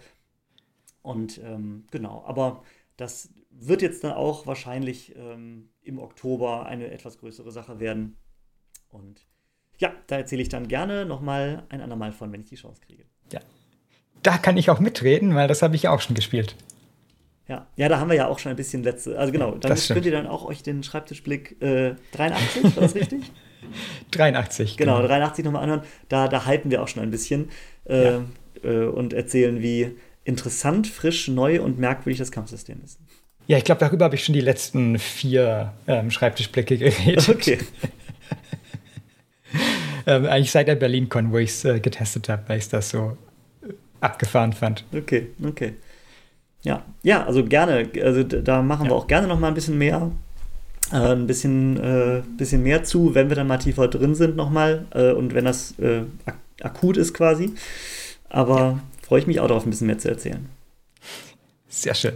Und 1.01 1.41
ähm, 1.43 1.85
genau, 1.91 2.23
aber 2.25 2.63
das 2.97 3.29
wird 3.49 3.81
jetzt 3.81 4.03
dann 4.03 4.13
auch 4.13 4.45
wahrscheinlich 4.47 5.15
ähm, 5.15 5.69
im 5.81 5.99
Oktober 5.99 6.65
eine 6.65 6.91
etwas 6.91 7.17
größere 7.17 7.51
Sache 7.51 7.79
werden. 7.79 8.17
Und 8.89 9.25
ja, 9.83 9.91
da 10.07 10.15
erzähle 10.15 10.41
ich 10.41 10.47
dann 10.47 10.69
gerne 10.69 11.05
nochmal 11.05 11.63
ein 11.67 11.81
andermal 11.81 12.13
von, 12.13 12.31
wenn 12.31 12.39
ich 12.39 12.47
die 12.47 12.55
Chance 12.55 12.79
kriege. 12.87 13.03
Ja. 13.33 13.41
Da 14.21 14.37
kann 14.37 14.55
ich 14.55 14.69
auch 14.69 14.79
mitreden, 14.79 15.35
weil 15.35 15.49
das 15.49 15.61
habe 15.61 15.75
ich 15.75 15.83
ja 15.83 15.91
auch 15.91 15.99
schon 15.99 16.15
gespielt. 16.15 16.55
Ja, 17.49 17.67
ja, 17.75 17.89
da 17.89 17.99
haben 17.99 18.09
wir 18.09 18.15
ja 18.15 18.29
auch 18.29 18.39
schon 18.39 18.51
ein 18.51 18.55
bisschen 18.55 18.81
letzte. 18.83 19.19
Also 19.19 19.33
genau, 19.33 19.51
dann 19.55 19.77
könnt 19.77 20.05
ihr 20.05 20.13
dann 20.13 20.25
auch 20.25 20.45
euch 20.45 20.63
den 20.63 20.83
Schreibtischblick 20.83 21.61
äh, 21.61 21.95
83, 22.13 22.63
war 22.63 22.83
das 22.83 22.95
richtig? 22.95 23.29
83. 24.11 24.77
Genau, 24.77 24.97
genau. 24.97 25.07
83 25.09 25.43
nochmal 25.43 25.63
anhören. 25.63 25.81
Da, 26.07 26.29
da 26.29 26.45
halten 26.45 26.71
wir 26.71 26.81
auch 26.81 26.87
schon 26.87 27.03
ein 27.03 27.11
bisschen 27.11 27.49
äh, 27.83 28.05
ja. 28.05 28.23
äh, 28.63 28.85
und 28.85 29.11
erzählen, 29.11 29.61
wie 29.61 29.97
interessant, 30.23 30.87
frisch, 30.87 31.27
neu 31.27 31.61
und 31.61 31.77
merkwürdig 31.77 32.19
das 32.19 32.31
Kampfsystem 32.31 32.79
ist. 32.85 32.99
Ja, 33.47 33.57
ich 33.57 33.65
glaube, 33.65 33.79
darüber 33.79 34.05
habe 34.05 34.15
ich 34.15 34.23
schon 34.23 34.31
die 34.31 34.39
letzten 34.39 34.97
vier 34.97 35.73
ähm, 35.87 36.09
Schreibtischblicke 36.09 36.77
geredet. 36.77 37.27
Okay. 37.27 37.59
ähm, 40.05 40.25
eigentlich 40.25 40.51
seit 40.51 40.67
der 40.67 40.75
BerlinCon, 40.75 41.31
wo 41.31 41.37
ich 41.37 41.51
es 41.51 41.65
äh, 41.65 41.79
getestet 41.79 42.29
habe, 42.29 42.43
weil 42.47 42.57
ich 42.59 42.69
das 42.69 42.89
so 42.89 43.17
äh, 43.61 43.73
abgefahren 44.01 44.53
fand. 44.53 44.85
Okay, 44.93 45.27
okay. 45.43 45.73
Ja, 46.63 46.83
ja, 47.01 47.25
also 47.25 47.43
gerne. 47.43 47.89
Also 48.01 48.23
da 48.23 48.61
machen 48.61 48.85
ja. 48.85 48.91
wir 48.91 48.95
auch 48.95 49.07
gerne 49.07 49.27
noch 49.27 49.39
mal 49.39 49.49
ein 49.49 49.53
bisschen 49.53 49.77
mehr. 49.77 50.11
Äh, 50.91 50.95
ein 50.95 51.27
bisschen, 51.27 51.77
äh, 51.77 52.21
bisschen 52.37 52.63
mehr 52.63 52.83
zu, 52.83 53.15
wenn 53.15 53.29
wir 53.29 53.35
dann 53.35 53.47
mal 53.47 53.57
tiefer 53.57 53.87
drin 53.87 54.15
sind 54.15 54.35
nochmal 54.35 54.85
äh, 54.93 55.11
und 55.11 55.33
wenn 55.33 55.45
das 55.45 55.77
äh, 55.79 56.03
ak 56.25 56.37
akut 56.61 56.97
ist 56.97 57.13
quasi. 57.13 57.53
Aber 58.29 58.57
ja. 58.57 58.79
freue 59.01 59.19
ich 59.19 59.27
mich 59.27 59.39
auch 59.39 59.47
darauf, 59.47 59.65
ein 59.65 59.69
bisschen 59.69 59.87
mehr 59.87 59.97
zu 59.97 60.09
erzählen. 60.09 60.47
Sehr 61.67 61.95
schön. 61.95 62.13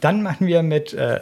Dann 0.00 0.22
machen 0.22 0.46
wir 0.46 0.62
mit 0.62 0.94
äh, 0.94 1.20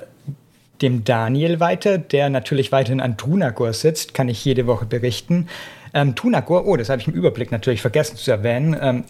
dem 0.83 1.05
Daniel 1.05 1.61
weiter, 1.61 1.99
der 1.99 2.29
natürlich 2.29 2.73
weiterhin 2.73 3.01
an 3.01 3.17
Tunagor 3.17 3.73
sitzt, 3.73 4.15
kann 4.15 4.29
ich 4.29 4.45
jede 4.45 4.67
Woche 4.67 4.85
berichten. 4.85 5.49
Ähm, 5.95 6.15
Tunagor, 6.15 6.67
oh, 6.67 6.77
das 6.77 6.89
habe 6.89 7.01
ich 7.01 7.09
im 7.09 7.15
Überblick 7.15 7.51
natürlich 7.51 7.81
vergessen 7.81 8.17
zu 8.17 8.31
erwähnen. 8.31 8.77
Ähm, 8.81 9.05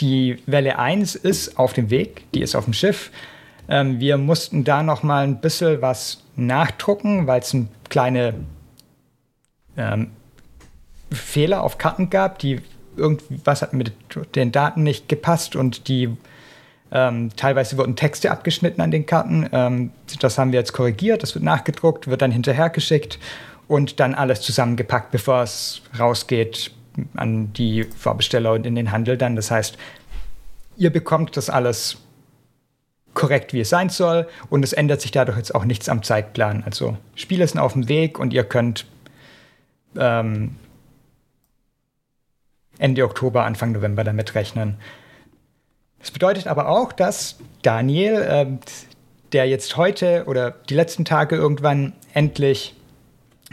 die 0.00 0.38
Welle 0.46 0.78
1 0.78 1.14
ist 1.14 1.58
auf 1.58 1.72
dem 1.72 1.90
Weg, 1.90 2.30
die 2.32 2.42
ist 2.42 2.54
auf 2.54 2.64
dem 2.64 2.74
Schiff. 2.74 3.10
Ähm, 3.68 4.00
wir 4.00 4.18
mussten 4.18 4.64
da 4.64 4.82
noch 4.82 5.02
mal 5.02 5.24
ein 5.24 5.40
bisschen 5.40 5.80
was 5.80 6.22
nachdrucken, 6.36 7.26
weil 7.26 7.40
es 7.40 7.54
ein 7.54 7.68
kleine 7.88 8.34
ähm, 9.76 10.10
Fehler 11.10 11.62
auf 11.62 11.78
Karten 11.78 12.10
gab, 12.10 12.38
die 12.38 12.60
irgendwas 12.96 13.62
hat 13.62 13.72
mit 13.72 13.92
den 14.34 14.52
Daten 14.52 14.82
nicht 14.82 15.08
gepasst 15.08 15.56
und 15.56 15.88
die 15.88 16.16
ähm, 16.94 17.30
teilweise 17.36 17.76
wurden 17.76 17.96
Texte 17.96 18.30
abgeschnitten 18.30 18.80
an 18.80 18.92
den 18.92 19.04
Karten. 19.04 19.48
Ähm, 19.52 19.90
das 20.20 20.38
haben 20.38 20.52
wir 20.52 20.60
jetzt 20.60 20.72
korrigiert, 20.72 21.24
das 21.24 21.34
wird 21.34 21.44
nachgedruckt, 21.44 22.06
wird 22.06 22.22
dann 22.22 22.30
hinterhergeschickt 22.30 23.18
und 23.66 23.98
dann 23.98 24.14
alles 24.14 24.40
zusammengepackt, 24.42 25.10
bevor 25.10 25.42
es 25.42 25.82
rausgeht 25.98 26.70
an 27.16 27.52
die 27.52 27.82
Vorbesteller 27.82 28.52
und 28.52 28.64
in 28.64 28.76
den 28.76 28.92
Handel 28.92 29.18
dann. 29.18 29.34
Das 29.34 29.50
heißt, 29.50 29.76
ihr 30.76 30.90
bekommt 30.90 31.36
das 31.36 31.50
alles 31.50 31.96
korrekt, 33.12 33.52
wie 33.52 33.60
es 33.60 33.70
sein 33.70 33.88
soll 33.88 34.28
und 34.48 34.64
es 34.64 34.72
ändert 34.72 35.00
sich 35.00 35.10
dadurch 35.10 35.36
jetzt 35.36 35.54
auch 35.54 35.64
nichts 35.64 35.88
am 35.88 36.04
Zeitplan. 36.04 36.62
Also 36.64 36.96
Spiele 37.16 37.46
sind 37.46 37.58
auf 37.58 37.72
dem 37.72 37.88
Weg 37.88 38.20
und 38.20 38.32
ihr 38.32 38.44
könnt 38.44 38.86
ähm, 39.98 40.54
Ende 42.78 43.04
Oktober, 43.04 43.44
Anfang 43.44 43.72
November 43.72 44.04
damit 44.04 44.36
rechnen. 44.36 44.76
Das 46.04 46.10
bedeutet 46.10 46.48
aber 46.48 46.68
auch, 46.68 46.92
dass 46.92 47.38
Daniel, 47.62 48.20
äh, 48.20 48.46
der 49.32 49.48
jetzt 49.48 49.78
heute 49.78 50.24
oder 50.26 50.50
die 50.50 50.74
letzten 50.74 51.06
Tage 51.06 51.34
irgendwann 51.34 51.94
endlich 52.12 52.74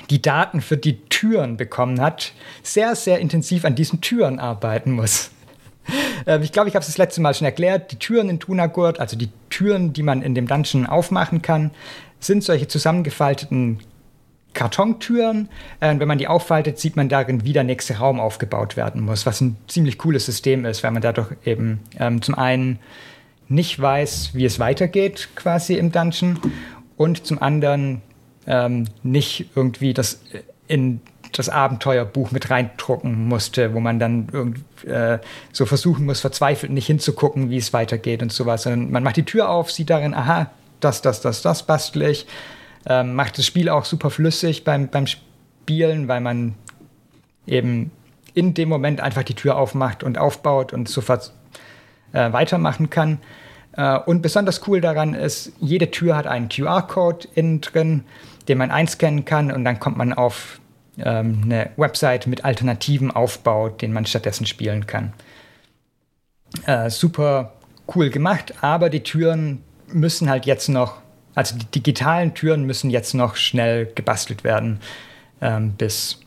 die 0.10 0.22
Daten 0.22 0.60
für 0.60 0.76
die 0.76 1.00
Türen 1.08 1.56
bekommen 1.56 2.02
hat, 2.02 2.34
sehr, 2.62 2.98
sehr 2.98 3.20
intensiv 3.20 3.64
an 3.64 3.76
diesen 3.76 4.02
Türen 4.02 4.38
arbeiten 4.40 4.92
muss. 4.92 5.32
Ähm, 6.28 6.44
ich 6.44 6.52
glaube, 6.52 6.70
ich 6.70 6.76
habe 6.76 6.82
es 6.82 6.88
das 6.88 7.00
letzte 7.00 7.22
Mal 7.22 7.34
schon 7.34 7.46
erklärt. 7.46 7.92
Die 7.92 7.96
Türen 7.96 8.30
in 8.30 8.40
Tunagurt, 8.40 9.00
also 9.00 9.18
die 9.18 9.30
Türen, 9.50 9.94
die 9.94 10.04
man 10.04 10.22
in 10.22 10.36
dem 10.36 10.48
Dungeon 10.48 10.86
aufmachen 10.86 11.42
kann, 11.42 11.72
sind 12.20 12.44
solche 12.44 12.68
zusammengefalteten 12.68 13.80
Kartontüren. 14.54 15.50
Äh, 15.80 15.96
wenn 15.98 16.08
man 16.08 16.18
die 16.18 16.28
auffaltet, 16.28 16.80
sieht 16.80 16.96
man 16.96 17.10
darin, 17.10 17.44
wie 17.44 17.54
der 17.54 17.64
nächste 17.64 17.98
Raum 17.98 18.20
aufgebaut 18.20 18.78
werden 18.78 19.02
muss, 19.02 19.26
was 19.26 19.42
ein 19.42 19.58
ziemlich 19.68 19.98
cooles 19.98 20.26
System 20.26 20.66
ist, 20.66 20.84
weil 20.84 20.92
man 20.92 21.02
dadurch 21.02 21.30
eben 21.46 21.80
ähm, 22.00 22.22
zum 22.22 22.36
einen 22.36 22.80
nicht 23.48 23.82
weiß, 23.82 24.32
wie 24.34 24.46
es 24.46 24.60
weitergeht 24.60 25.30
quasi 25.36 25.76
im 25.76 25.92
Dungeon 25.92 26.40
und 26.98 27.26
zum 27.26 27.42
anderen 27.42 28.02
ähm, 28.48 28.86
nicht 29.04 29.50
irgendwie 29.56 29.94
das 29.94 30.22
in 30.68 31.02
das 31.34 31.50
Abenteuerbuch 31.50 32.32
mit 32.32 32.50
reindrucken 32.50 33.28
musste, 33.28 33.74
wo 33.74 33.80
man 33.80 34.00
dann 34.00 34.28
irgend, 34.32 34.64
äh, 34.86 35.20
so 35.52 35.66
versuchen 35.66 36.06
muss, 36.06 36.20
verzweifelt 36.20 36.72
nicht 36.72 36.88
hinzugucken, 36.88 37.50
wie 37.50 37.58
es 37.58 37.74
weitergeht 37.74 38.22
und 38.22 38.32
sowas. 38.32 38.66
Und 38.66 38.92
man 38.92 39.04
macht 39.04 39.18
die 39.18 39.24
Tür 39.24 39.50
auf, 39.50 39.72
sieht 39.72 39.90
darin, 39.90 40.14
aha, 40.14 40.52
das, 40.80 41.02
das, 41.02 41.22
das, 41.22 41.42
das 41.42 41.64
bastle 41.64 42.10
ich. 42.10 42.26
Ähm, 42.86 43.13
macht 43.15 43.38
das 43.38 43.46
Spiel 43.46 43.70
auch 43.70 43.86
super 43.86 44.10
flüssig 44.10 44.63
beim, 44.63 44.89
beim 44.89 45.06
Spielen, 45.08 46.08
weil 46.08 46.22
man 46.22 46.56
eben 47.46 47.91
in 48.34 48.54
dem 48.54 48.70
Moment 48.70 49.02
einfach 49.02 49.24
die 49.24 49.36
Tür 49.36 49.58
aufmacht 49.58 50.04
und 50.04 50.17
aufbaut 50.17 50.74
und 50.74 50.89
sofort 50.89 51.34
äh, 52.13 52.32
weitermachen 52.32 52.89
kann. 52.89 53.20
Äh, 53.74 53.98
und 54.00 54.22
besonders 54.22 54.67
cool 54.67 54.82
daran 54.82 55.13
ist, 55.13 55.52
jede 55.60 55.91
Tür 55.91 56.15
hat 56.15 56.28
einen 56.28 56.50
QR-Code 56.50 57.28
innen 57.36 57.62
drin 57.62 58.04
den 58.48 58.58
man 58.58 58.72
einscannen 58.72 59.26
kann 59.26 59.52
und 59.52 59.63
dann 59.63 59.80
kommt 59.80 59.98
man 59.98 60.13
auf 60.13 60.60
ähm, 60.98 61.41
eine 61.46 61.72
Website 61.78 62.28
mit 62.28 62.46
alternativen 62.46 63.12
Aufbau, 63.12 63.70
den 63.70 63.94
man 63.94 64.06
stattdessen 64.06 64.46
spielen 64.46 64.88
kann. 64.88 65.13
Äh, 66.65 66.89
super 66.89 67.54
cool 67.96 68.10
gemacht, 68.10 68.56
aber 68.62 68.89
die 68.89 69.04
Türen 69.04 69.63
müssen 69.88 70.30
halt 70.30 70.46
jetzt 70.46 70.70
noch, 70.70 71.02
also 71.36 71.58
die 71.58 71.65
digitalen 71.65 72.34
Türen 72.34 72.65
müssen 72.65 72.89
jetzt 72.89 73.13
noch 73.13 73.36
schnell 73.36 73.91
gebastelt 73.96 74.44
werden, 74.44 74.80
ähm, 75.41 75.74
bis 75.74 76.20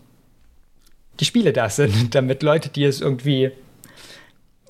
die 1.21 1.25
Spiele 1.25 1.53
da 1.53 1.69
sind, 1.69 2.14
damit 2.14 2.43
Leute, 2.43 2.69
die 2.69 2.85
es 2.85 3.01
irgendwie 3.01 3.53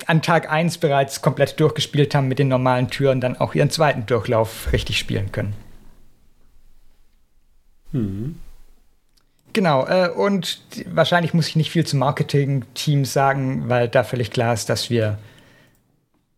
an 0.07 0.23
Tag 0.23 0.51
1 0.51 0.79
bereits 0.79 1.23
komplett 1.23 1.59
durchgespielt 1.61 2.15
haben 2.15 2.29
mit 2.29 2.39
den 2.39 2.49
normalen 2.49 2.91
Türen, 2.91 3.21
dann 3.21 3.37
auch 3.37 3.55
ihren 3.55 3.71
zweiten 3.71 4.07
Durchlauf 4.07 4.73
richtig 4.73 4.99
spielen 4.99 5.31
können. 5.33 5.55
Mhm. 7.93 8.41
Genau, 9.53 9.87
äh, 9.87 10.09
und 10.09 10.63
wahrscheinlich 10.87 11.33
muss 11.33 11.47
ich 11.47 11.55
nicht 11.55 11.71
viel 11.71 11.87
zum 11.87 12.01
Marketing-Team 12.01 13.05
sagen, 13.05 13.69
weil 13.69 13.89
da 13.89 14.03
völlig 14.03 14.33
klar 14.33 14.53
ist, 14.53 14.69
dass 14.69 14.91
wir 14.91 15.19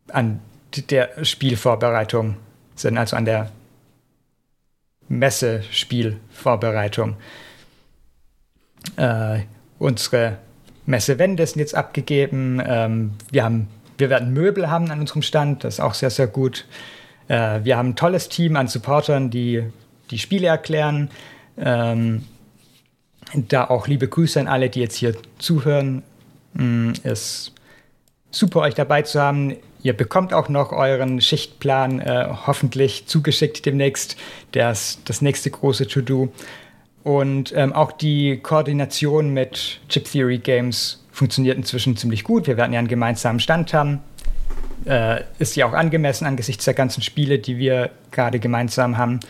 an 0.08 0.40
der 0.90 1.24
Spielvorbereitung 1.24 2.36
sind, 2.74 2.98
also 2.98 3.16
an 3.16 3.24
der 3.24 3.50
Messespielvorbereitung. 5.08 7.16
Äh, 8.96 9.40
unsere 9.78 10.38
Messewände 10.86 11.46
sind 11.46 11.60
jetzt 11.60 11.74
abgegeben. 11.74 12.62
Ähm, 12.64 13.12
wir, 13.30 13.44
haben, 13.44 13.68
wir 13.98 14.10
werden 14.10 14.32
Möbel 14.32 14.70
haben 14.70 14.90
an 14.90 15.00
unserem 15.00 15.22
Stand, 15.22 15.64
das 15.64 15.74
ist 15.74 15.80
auch 15.80 15.94
sehr, 15.94 16.10
sehr 16.10 16.26
gut. 16.26 16.66
Äh, 17.28 17.60
wir 17.64 17.76
haben 17.76 17.90
ein 17.90 17.96
tolles 17.96 18.28
Team 18.28 18.56
an 18.56 18.68
Supportern, 18.68 19.30
die 19.30 19.64
die 20.10 20.18
Spiele 20.18 20.46
erklären. 20.46 21.10
Ähm, 21.58 22.24
da 23.34 23.64
auch 23.64 23.88
liebe 23.88 24.08
Grüße 24.08 24.38
an 24.38 24.46
alle, 24.46 24.70
die 24.70 24.80
jetzt 24.80 24.96
hier 24.96 25.14
zuhören. 25.38 26.02
Mm, 26.54 26.92
ist 27.02 27.52
super, 28.30 28.60
euch 28.60 28.74
dabei 28.74 29.02
zu 29.02 29.20
haben. 29.20 29.56
Ihr 29.86 29.92
bekommt 29.92 30.34
auch 30.34 30.48
noch 30.48 30.72
euren 30.72 31.20
Schichtplan 31.20 32.00
äh, 32.00 32.26
hoffentlich 32.48 33.06
zugeschickt 33.06 33.64
demnächst. 33.66 34.16
Das 34.50 34.98
das 35.04 35.22
nächste 35.22 35.48
große 35.48 35.86
To-Do. 35.86 36.32
Und 37.04 37.52
ähm, 37.54 37.72
auch 37.72 37.92
die 37.92 38.38
Koordination 38.38 39.32
mit 39.32 39.78
Chip 39.88 40.10
Theory 40.10 40.38
Games 40.38 41.04
funktioniert 41.12 41.56
inzwischen 41.56 41.96
ziemlich 41.96 42.24
gut. 42.24 42.48
Wir 42.48 42.56
werden 42.56 42.72
ja 42.72 42.80
einen 42.80 42.88
gemeinsamen 42.88 43.38
Stand 43.38 43.72
haben. 43.74 44.00
Äh, 44.86 45.22
ist 45.38 45.54
ja 45.54 45.68
auch 45.68 45.72
angemessen 45.72 46.26
angesichts 46.26 46.64
der 46.64 46.74
ganzen 46.74 47.00
Spiele, 47.00 47.38
die 47.38 47.56
wir 47.56 47.90
gerade 48.10 48.40
gemeinsam 48.40 48.98
haben. 48.98 49.20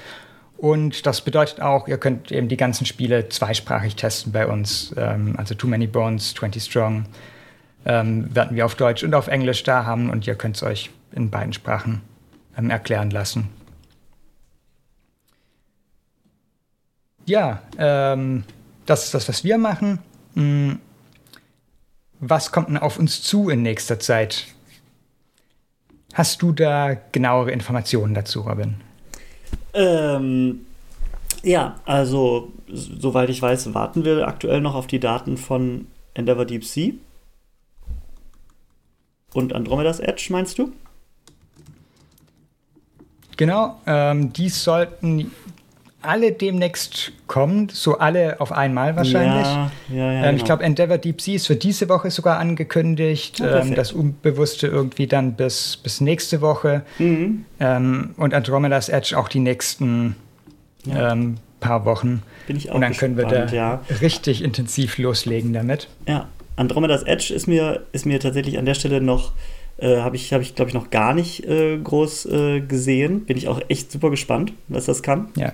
Und 0.56 1.04
das 1.04 1.20
bedeutet 1.20 1.60
auch, 1.60 1.86
ihr 1.86 1.98
könnt 1.98 2.32
eben 2.32 2.48
die 2.48 2.56
ganzen 2.56 2.86
Spiele 2.86 3.28
zweisprachig 3.28 3.96
testen 3.96 4.32
bei 4.32 4.46
uns. 4.46 4.94
Ähm, 4.96 5.34
also 5.36 5.54
Too 5.54 5.66
Many 5.66 5.86
Bones, 5.86 6.32
20 6.32 6.64
Strong 6.64 7.04
ähm, 7.86 8.34
werden 8.34 8.56
wir 8.56 8.66
auf 8.66 8.74
Deutsch 8.74 9.04
und 9.04 9.14
auf 9.14 9.28
Englisch 9.28 9.62
da 9.62 9.86
haben 9.86 10.10
und 10.10 10.26
ihr 10.26 10.34
könnt 10.34 10.56
es 10.56 10.62
euch 10.62 10.90
in 11.12 11.30
beiden 11.30 11.52
Sprachen 11.52 12.02
ähm, 12.58 12.68
erklären 12.68 13.10
lassen. 13.10 13.48
Ja, 17.24 17.62
ähm, 17.78 18.44
das 18.86 19.04
ist 19.04 19.14
das, 19.14 19.28
was 19.28 19.44
wir 19.44 19.56
machen. 19.56 20.00
Hm, 20.34 20.80
was 22.18 22.50
kommt 22.50 22.68
denn 22.68 22.76
auf 22.76 22.98
uns 22.98 23.22
zu 23.22 23.48
in 23.48 23.62
nächster 23.62 24.00
Zeit? 24.00 24.46
Hast 26.12 26.42
du 26.42 26.52
da 26.52 26.94
genauere 27.12 27.50
Informationen 27.50 28.14
dazu, 28.14 28.40
Robin? 28.40 28.76
Ähm, 29.74 30.66
ja, 31.42 31.76
also 31.84 32.52
soweit 32.68 33.28
ich 33.28 33.42
weiß, 33.42 33.74
warten 33.74 34.04
wir 34.04 34.26
aktuell 34.26 34.60
noch 34.60 34.74
auf 34.74 34.86
die 34.86 35.00
Daten 35.00 35.36
von 35.36 35.86
Endeavour 36.14 36.46
Deep 36.46 36.64
Sea. 36.64 36.94
Und 39.36 39.52
Andromedas 39.52 40.00
Edge, 40.00 40.28
meinst 40.30 40.58
du? 40.58 40.72
Genau, 43.36 43.78
ähm, 43.86 44.32
die 44.32 44.48
sollten 44.48 45.30
alle 46.00 46.32
demnächst 46.32 47.12
kommen, 47.26 47.68
so 47.68 47.98
alle 47.98 48.40
auf 48.40 48.50
einmal 48.50 48.96
wahrscheinlich. 48.96 49.46
Ja, 49.46 49.70
ja, 49.90 49.96
ja, 49.96 50.12
ähm, 50.12 50.22
genau. 50.22 50.36
Ich 50.36 50.44
glaube, 50.44 50.62
Endeavor 50.62 50.96
Deep 50.96 51.20
Sea 51.20 51.34
ist 51.34 51.48
für 51.48 51.56
diese 51.56 51.90
Woche 51.90 52.10
sogar 52.10 52.38
angekündigt, 52.38 53.42
ah, 53.42 53.60
ähm, 53.60 53.74
das 53.74 53.92
Unbewusste 53.92 54.68
irgendwie 54.68 55.06
dann 55.06 55.34
bis, 55.34 55.76
bis 55.76 56.00
nächste 56.00 56.40
Woche 56.40 56.80
mhm. 56.98 57.44
ähm, 57.60 58.14
und 58.16 58.32
Andromeda's 58.32 58.88
Edge 58.88 59.18
auch 59.18 59.28
die 59.28 59.40
nächsten 59.40 60.16
ähm, 60.88 61.34
paar 61.60 61.84
Wochen. 61.84 62.22
Bin 62.46 62.56
ich 62.56 62.70
auch 62.70 62.76
Und 62.76 62.80
dann 62.80 62.92
gespannt, 62.92 63.18
können 63.18 63.30
wir 63.30 63.46
da 63.46 63.80
richtig 64.00 64.42
intensiv 64.42 64.96
loslegen 64.96 65.52
damit. 65.52 65.88
Ja, 66.08 66.26
Andromeda's 66.56 67.02
Edge 67.02 67.32
ist 67.32 67.46
mir, 67.46 67.86
ist 67.92 68.06
mir 68.06 68.18
tatsächlich 68.20 68.58
an 68.58 68.64
der 68.64 68.74
Stelle 68.74 69.00
noch 69.00 69.32
äh, 69.78 69.98
habe 69.98 70.16
ich, 70.16 70.32
hab 70.32 70.40
ich 70.40 70.54
glaube 70.54 70.70
ich, 70.70 70.74
noch 70.74 70.90
gar 70.90 71.12
nicht 71.12 71.44
äh, 71.44 71.76
groß 71.76 72.26
äh, 72.26 72.60
gesehen. 72.60 73.26
Bin 73.26 73.36
ich 73.36 73.48
auch 73.48 73.60
echt 73.68 73.92
super 73.92 74.10
gespannt, 74.10 74.52
was 74.68 74.86
das 74.86 75.02
kann. 75.02 75.28
Ja 75.36 75.52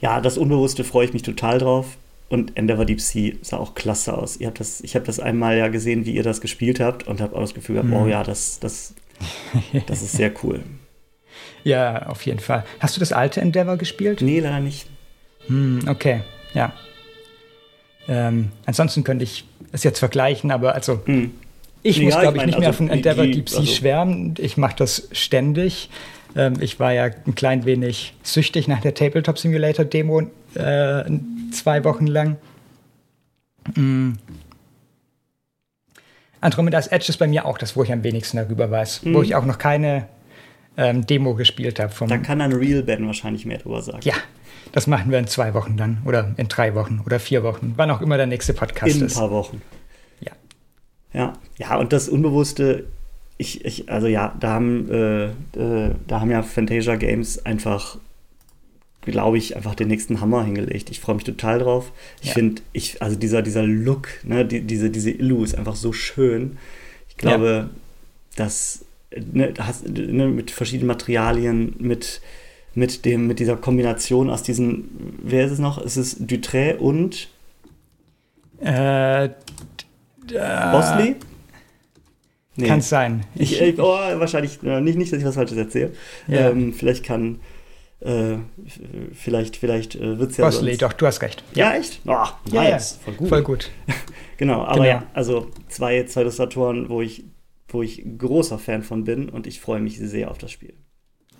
ja, 0.00 0.20
das 0.20 0.38
Unbewusste 0.38 0.84
freue 0.84 1.06
ich 1.06 1.12
mich 1.12 1.22
total 1.22 1.58
drauf. 1.58 1.96
Und 2.28 2.58
Endeavor 2.58 2.84
Deep 2.84 3.00
Sea 3.00 3.34
sah 3.40 3.56
auch 3.56 3.74
klasse 3.74 4.16
aus. 4.16 4.36
Ihr 4.36 4.48
habt 4.48 4.60
das, 4.60 4.82
ich 4.82 4.94
habe 4.94 5.06
das 5.06 5.18
einmal 5.18 5.56
ja 5.56 5.68
gesehen, 5.68 6.04
wie 6.04 6.12
ihr 6.12 6.22
das 6.22 6.42
gespielt 6.42 6.78
habt 6.78 7.06
und 7.06 7.22
habe 7.22 7.34
auch 7.34 7.40
das 7.40 7.54
Gefühl 7.54 7.76
gehabt, 7.76 7.88
mhm. 7.88 7.96
oh 7.96 8.06
ja, 8.06 8.22
das, 8.22 8.60
das, 8.60 8.94
das 9.86 10.02
ist 10.02 10.12
sehr 10.12 10.32
cool. 10.42 10.62
Ja, 11.64 12.06
auf 12.06 12.24
jeden 12.24 12.38
Fall. 12.38 12.64
Hast 12.78 12.96
du 12.96 13.00
das 13.00 13.12
alte 13.12 13.40
Endeavor 13.40 13.76
gespielt? 13.76 14.22
Nee, 14.22 14.40
leider 14.40 14.60
nicht. 14.60 14.86
Hm, 15.48 15.80
okay, 15.86 16.22
ja. 16.54 16.72
Ähm, 18.08 18.50
ansonsten 18.64 19.04
könnte 19.04 19.24
ich 19.24 19.44
es 19.70 19.84
jetzt 19.84 19.98
vergleichen, 19.98 20.50
aber 20.50 20.74
also 20.74 21.00
hm. 21.04 21.32
ich 21.82 21.98
ja, 21.98 22.04
muss, 22.04 22.18
glaube 22.18 22.36
ich, 22.36 22.36
mein, 22.36 22.46
nicht 22.46 22.58
mehr 22.58 22.68
also 22.68 22.78
von 22.78 22.90
Endeavor 22.90 23.26
Deep 23.26 23.48
Sea 23.48 23.60
also, 23.60 23.72
schwärmen. 23.72 24.34
Ich 24.38 24.56
mache 24.56 24.76
das 24.76 25.08
ständig. 25.12 25.90
Ähm, 26.34 26.54
ich 26.60 26.80
war 26.80 26.92
ja 26.92 27.04
ein 27.26 27.34
klein 27.34 27.64
wenig 27.66 28.14
süchtig 28.22 28.66
nach 28.66 28.80
der 28.80 28.94
Tabletop 28.94 29.38
Simulator 29.38 29.84
Demo 29.84 30.22
äh, 30.54 31.04
zwei 31.52 31.84
Wochen 31.84 32.06
lang. 32.06 32.36
Mm. 33.74 34.12
Andromeda's 36.40 36.86
Edge 36.86 37.06
ist 37.08 37.18
bei 37.18 37.26
mir 37.26 37.44
auch 37.44 37.58
das, 37.58 37.76
wo 37.76 37.82
ich 37.82 37.92
am 37.92 38.04
wenigsten 38.04 38.36
darüber 38.36 38.70
weiß. 38.70 39.04
Mhm. 39.04 39.14
Wo 39.14 39.22
ich 39.22 39.34
auch 39.34 39.44
noch 39.44 39.58
keine 39.58 40.06
ähm, 40.76 41.04
Demo 41.04 41.34
gespielt 41.34 41.80
habe. 41.80 41.92
Da 42.06 42.18
kann 42.18 42.38
dann 42.38 42.52
Real 42.52 42.82
Ben 42.84 43.06
wahrscheinlich 43.06 43.44
mehr 43.44 43.58
drüber 43.58 43.82
sagen. 43.82 44.00
Ja, 44.02 44.14
das 44.72 44.86
machen 44.86 45.10
wir 45.10 45.18
in 45.18 45.26
zwei 45.26 45.54
Wochen 45.54 45.76
dann. 45.76 45.98
Oder 46.04 46.34
in 46.36 46.48
drei 46.48 46.74
Wochen 46.74 47.00
oder 47.04 47.18
vier 47.20 47.42
Wochen. 47.42 47.74
Wann 47.76 47.90
auch 47.90 48.00
immer 48.00 48.16
der 48.16 48.26
nächste 48.26 48.52
Podcast 48.54 48.94
In 48.96 49.02
ein 49.02 49.06
ist. 49.06 49.14
paar 49.14 49.30
Wochen. 49.30 49.62
Ja. 50.20 50.32
Ja, 51.12 51.32
ja, 51.56 51.76
und 51.76 51.92
das 51.92 52.08
Unbewusste, 52.08 52.84
ich, 53.38 53.64
ich 53.64 53.90
also 53.90 54.06
ja, 54.06 54.34
da 54.40 54.50
haben, 54.50 54.90
äh, 54.90 55.24
äh, 55.26 55.94
da 56.06 56.20
haben 56.20 56.30
ja 56.30 56.42
Fantasia 56.42 56.96
Games 56.96 57.44
einfach, 57.46 57.98
glaube 59.02 59.38
ich, 59.38 59.56
einfach 59.56 59.74
den 59.74 59.88
nächsten 59.88 60.20
Hammer 60.20 60.44
hingelegt. 60.44 60.90
Ich 60.90 61.00
freue 61.00 61.14
mich 61.14 61.24
total 61.24 61.60
drauf. 61.60 61.92
Ich 62.20 62.28
Ja. 62.28 62.34
finde, 62.34 62.62
ich, 62.72 63.00
also 63.00 63.16
dieser, 63.16 63.42
dieser 63.42 63.62
Look, 63.62 64.08
ne, 64.24 64.44
die, 64.44 64.60
diese, 64.60 64.90
diese 64.90 65.10
Illu 65.10 65.44
ist 65.44 65.54
einfach 65.54 65.76
so 65.76 65.92
schön. 65.92 66.58
Ich 67.08 67.16
glaube, 67.16 67.70
dass 68.36 68.84
ne, 69.32 69.54
hast, 69.58 69.88
ne, 69.88 70.28
mit 70.28 70.50
verschiedenen 70.50 70.88
Materialien, 70.88 71.74
mit, 71.78 72.20
mit, 72.78 73.04
dem, 73.04 73.26
mit 73.26 73.40
dieser 73.40 73.56
Kombination 73.56 74.30
aus 74.30 74.42
diesen, 74.42 75.18
wer 75.22 75.44
ist 75.44 75.52
es 75.52 75.58
noch? 75.58 75.78
Es 75.84 75.96
ist 75.96 76.22
Dutré 76.22 76.76
und 76.76 77.28
Äh, 78.60 79.30
Bosley? 80.26 81.16
Nee. 82.56 82.66
Kann 82.66 82.80
es 82.80 82.88
sein. 82.88 83.24
Ich, 83.36 83.60
ich, 83.60 83.78
oh, 83.78 83.84
wahrscheinlich 83.84 84.58
äh, 84.64 84.80
nicht, 84.80 84.98
nicht, 84.98 85.12
dass 85.12 85.20
ich 85.20 85.24
was 85.24 85.36
Falsches 85.36 85.56
erzähle. 85.56 85.92
Ja. 86.26 86.50
Ähm, 86.50 86.72
vielleicht 86.72 87.04
kann, 87.04 87.38
äh, 88.00 88.36
vielleicht, 89.12 89.56
vielleicht 89.56 89.94
äh, 89.94 90.18
wird 90.18 90.32
es 90.32 90.36
ja 90.38 90.44
Bosley, 90.44 90.76
doch, 90.76 90.92
du 90.92 91.06
hast 91.06 91.22
recht. 91.22 91.44
Ja, 91.54 91.74
echt? 91.74 92.00
Oh, 92.04 92.10
nice. 92.46 92.52
Ja, 92.52 92.62
ja. 92.64 92.78
Voll 92.78 93.14
gut. 93.14 93.28
Voll 93.28 93.42
gut. 93.42 93.70
Genau, 94.38 94.62
aber 94.62 94.74
Genau. 94.74 94.86
ja, 94.86 95.02
also 95.14 95.48
zwei, 95.68 96.04
zwei 96.04 96.20
Illustratoren, 96.20 96.88
wo 96.88 97.02
ich, 97.02 97.24
wo 97.66 97.82
ich 97.82 98.04
großer 98.18 98.60
Fan 98.60 98.84
von 98.84 99.02
bin 99.02 99.28
und 99.28 99.48
ich 99.48 99.60
freue 99.60 99.80
mich 99.80 99.98
sehr 99.98 100.30
auf 100.30 100.38
das 100.38 100.52
Spiel. 100.52 100.74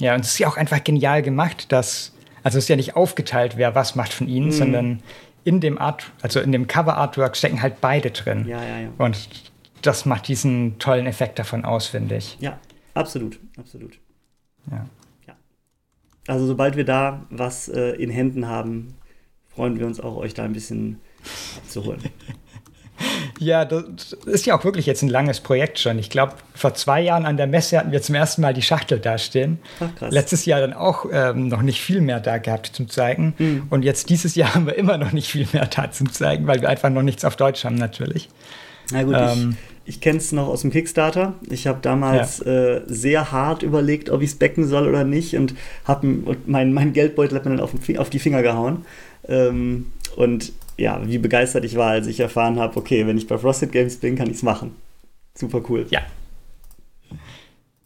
Ja, 0.00 0.14
und 0.14 0.20
es 0.20 0.32
ist 0.32 0.38
ja 0.38 0.48
auch 0.48 0.56
einfach 0.56 0.82
genial 0.84 1.22
gemacht, 1.22 1.72
dass, 1.72 2.12
also 2.42 2.58
es 2.58 2.64
ist 2.64 2.68
ja 2.68 2.76
nicht 2.76 2.96
aufgeteilt, 2.96 3.56
wer 3.56 3.74
was 3.74 3.94
macht 3.94 4.12
von 4.12 4.28
ihnen, 4.28 4.46
Mhm. 4.46 4.52
sondern 4.52 5.02
in 5.44 5.61
dem 5.61 5.78
Art, 5.78 6.11
also 6.22 6.40
in 6.40 6.52
dem 6.52 6.66
Cover-Artwork 6.66 7.37
stecken 7.37 7.62
halt 7.62 7.80
beide 7.80 8.11
drin. 8.11 8.46
Ja, 8.46 8.62
ja, 8.62 8.78
ja. 8.80 8.88
Und 8.98 9.28
das 9.82 10.04
macht 10.04 10.28
diesen 10.28 10.78
tollen 10.78 11.06
Effekt 11.06 11.38
davon 11.38 11.64
aus, 11.64 11.87
finde 11.87 12.16
ich. 12.16 12.37
Ja, 12.40 12.58
absolut, 12.94 13.38
absolut. 13.56 13.98
Ja. 14.70 14.87
Also 16.26 16.46
sobald 16.46 16.76
wir 16.76 16.84
da 16.84 17.24
was 17.30 17.68
äh, 17.70 17.92
in 17.92 18.11
Händen 18.11 18.48
haben, 18.48 18.94
freuen 19.48 19.78
wir 19.78 19.87
uns 19.87 19.98
auch, 19.98 20.16
euch 20.16 20.34
da 20.34 20.44
ein 20.44 20.52
bisschen 20.52 21.00
abzuholen. 21.56 22.02
Ja, 23.38 23.64
das 23.64 24.12
ist 24.27 24.46
ja 24.46 24.59
auch 24.59 24.64
wirklich 24.64 24.87
jetzt 24.87 25.03
ein 25.03 25.09
langes 25.09 25.40
Projekt 25.40 25.79
schon. 25.79 25.98
Ich 25.98 26.11
glaube, 26.11 26.35
vor 26.55 26.74
zwei 26.74 27.01
Jahren 27.01 27.24
an 27.24 27.37
der 27.37 27.46
Messe 27.46 27.79
hatten 27.79 27.92
wir 27.92 28.03
zum 28.03 28.14
ersten 28.14 28.42
Mal 28.42 28.53
die 28.53 28.62
Schachtel 28.62 28.98
dastehen. 28.98 29.59
Ach, 29.81 29.94
krass. 29.94 30.12
Letztes 30.12 30.44
Jahr 30.44 30.61
dann 30.61 30.72
auch 30.72 31.07
ähm, 31.12 31.48
noch 31.48 31.62
nicht 31.62 31.81
viel 31.81 32.01
mehr 32.01 32.20
da 32.20 32.38
gehabt 32.38 32.70
zum 32.72 32.88
Zeigen. 32.88 33.35
Mhm. 33.38 33.62
Und 33.70 33.85
jetzt 33.85 34.11
dieses 34.11 34.35
Jahr 34.35 34.55
haben 34.55 34.66
wir 34.66 34.74
immer 34.74 34.98
noch 34.98 35.12
nicht 35.12 35.29
viel 35.29 35.46
mehr 35.53 35.66
da 35.66 35.90
zum 35.90 36.12
Zeigen, 36.12 36.46
weil 36.46 36.61
wir 36.61 36.68
einfach 36.68 36.90
noch 36.90 37.03
nichts 37.03 37.24
auf 37.24 37.37
Deutsch 37.37 37.64
haben 37.64 37.77
natürlich. 37.77 38.29
Na 38.90 39.03
gut, 39.05 39.14
Ähm. 39.16 39.57
ich, 39.85 39.96
ich 39.96 40.01
kenne 40.01 40.18
es 40.18 40.33
noch 40.33 40.48
aus 40.48 40.62
dem 40.62 40.70
Kickstarter. 40.70 41.35
Ich 41.48 41.66
habe 41.66 41.79
damals 41.81 42.40
äh, 42.40 42.83
sehr 42.87 43.31
hart 43.33 43.62
überlegt, 43.62 44.11
ob 44.11 44.20
ich 44.22 44.31
es 44.31 44.37
backen 44.37 44.66
soll 44.66 44.88
oder 44.88 45.05
nicht 45.05 45.37
und 45.37 45.55
habe 45.85 46.07
mein, 46.46 46.72
mein 46.72 46.92
Geldbeutel 46.92 47.37
hat 47.37 47.44
mir 47.44 47.53
dann 47.53 47.61
auf, 47.61 47.72
auf 47.98 48.11
die 48.11 48.18
Finger 48.18 48.42
gehauen. 48.42 48.85
Ähm, 49.29 49.87
und 50.16 50.53
ja, 50.78 51.04
wie 51.06 51.18
begeistert 51.18 51.64
ich 51.64 51.76
war, 51.76 51.90
als 51.90 52.06
ich 52.06 52.20
erfahren 52.20 52.58
habe, 52.58 52.76
okay, 52.76 53.06
wenn 53.06 53.18
ich 53.18 53.26
bei 53.26 53.36
Frosted 53.36 53.72
Games 53.72 53.96
bin, 53.96 54.16
kann 54.16 54.28
ich 54.28 54.36
es 54.36 54.42
machen. 54.42 54.76
Super 55.34 55.60
cool. 55.68 55.86
Ja. 55.90 56.00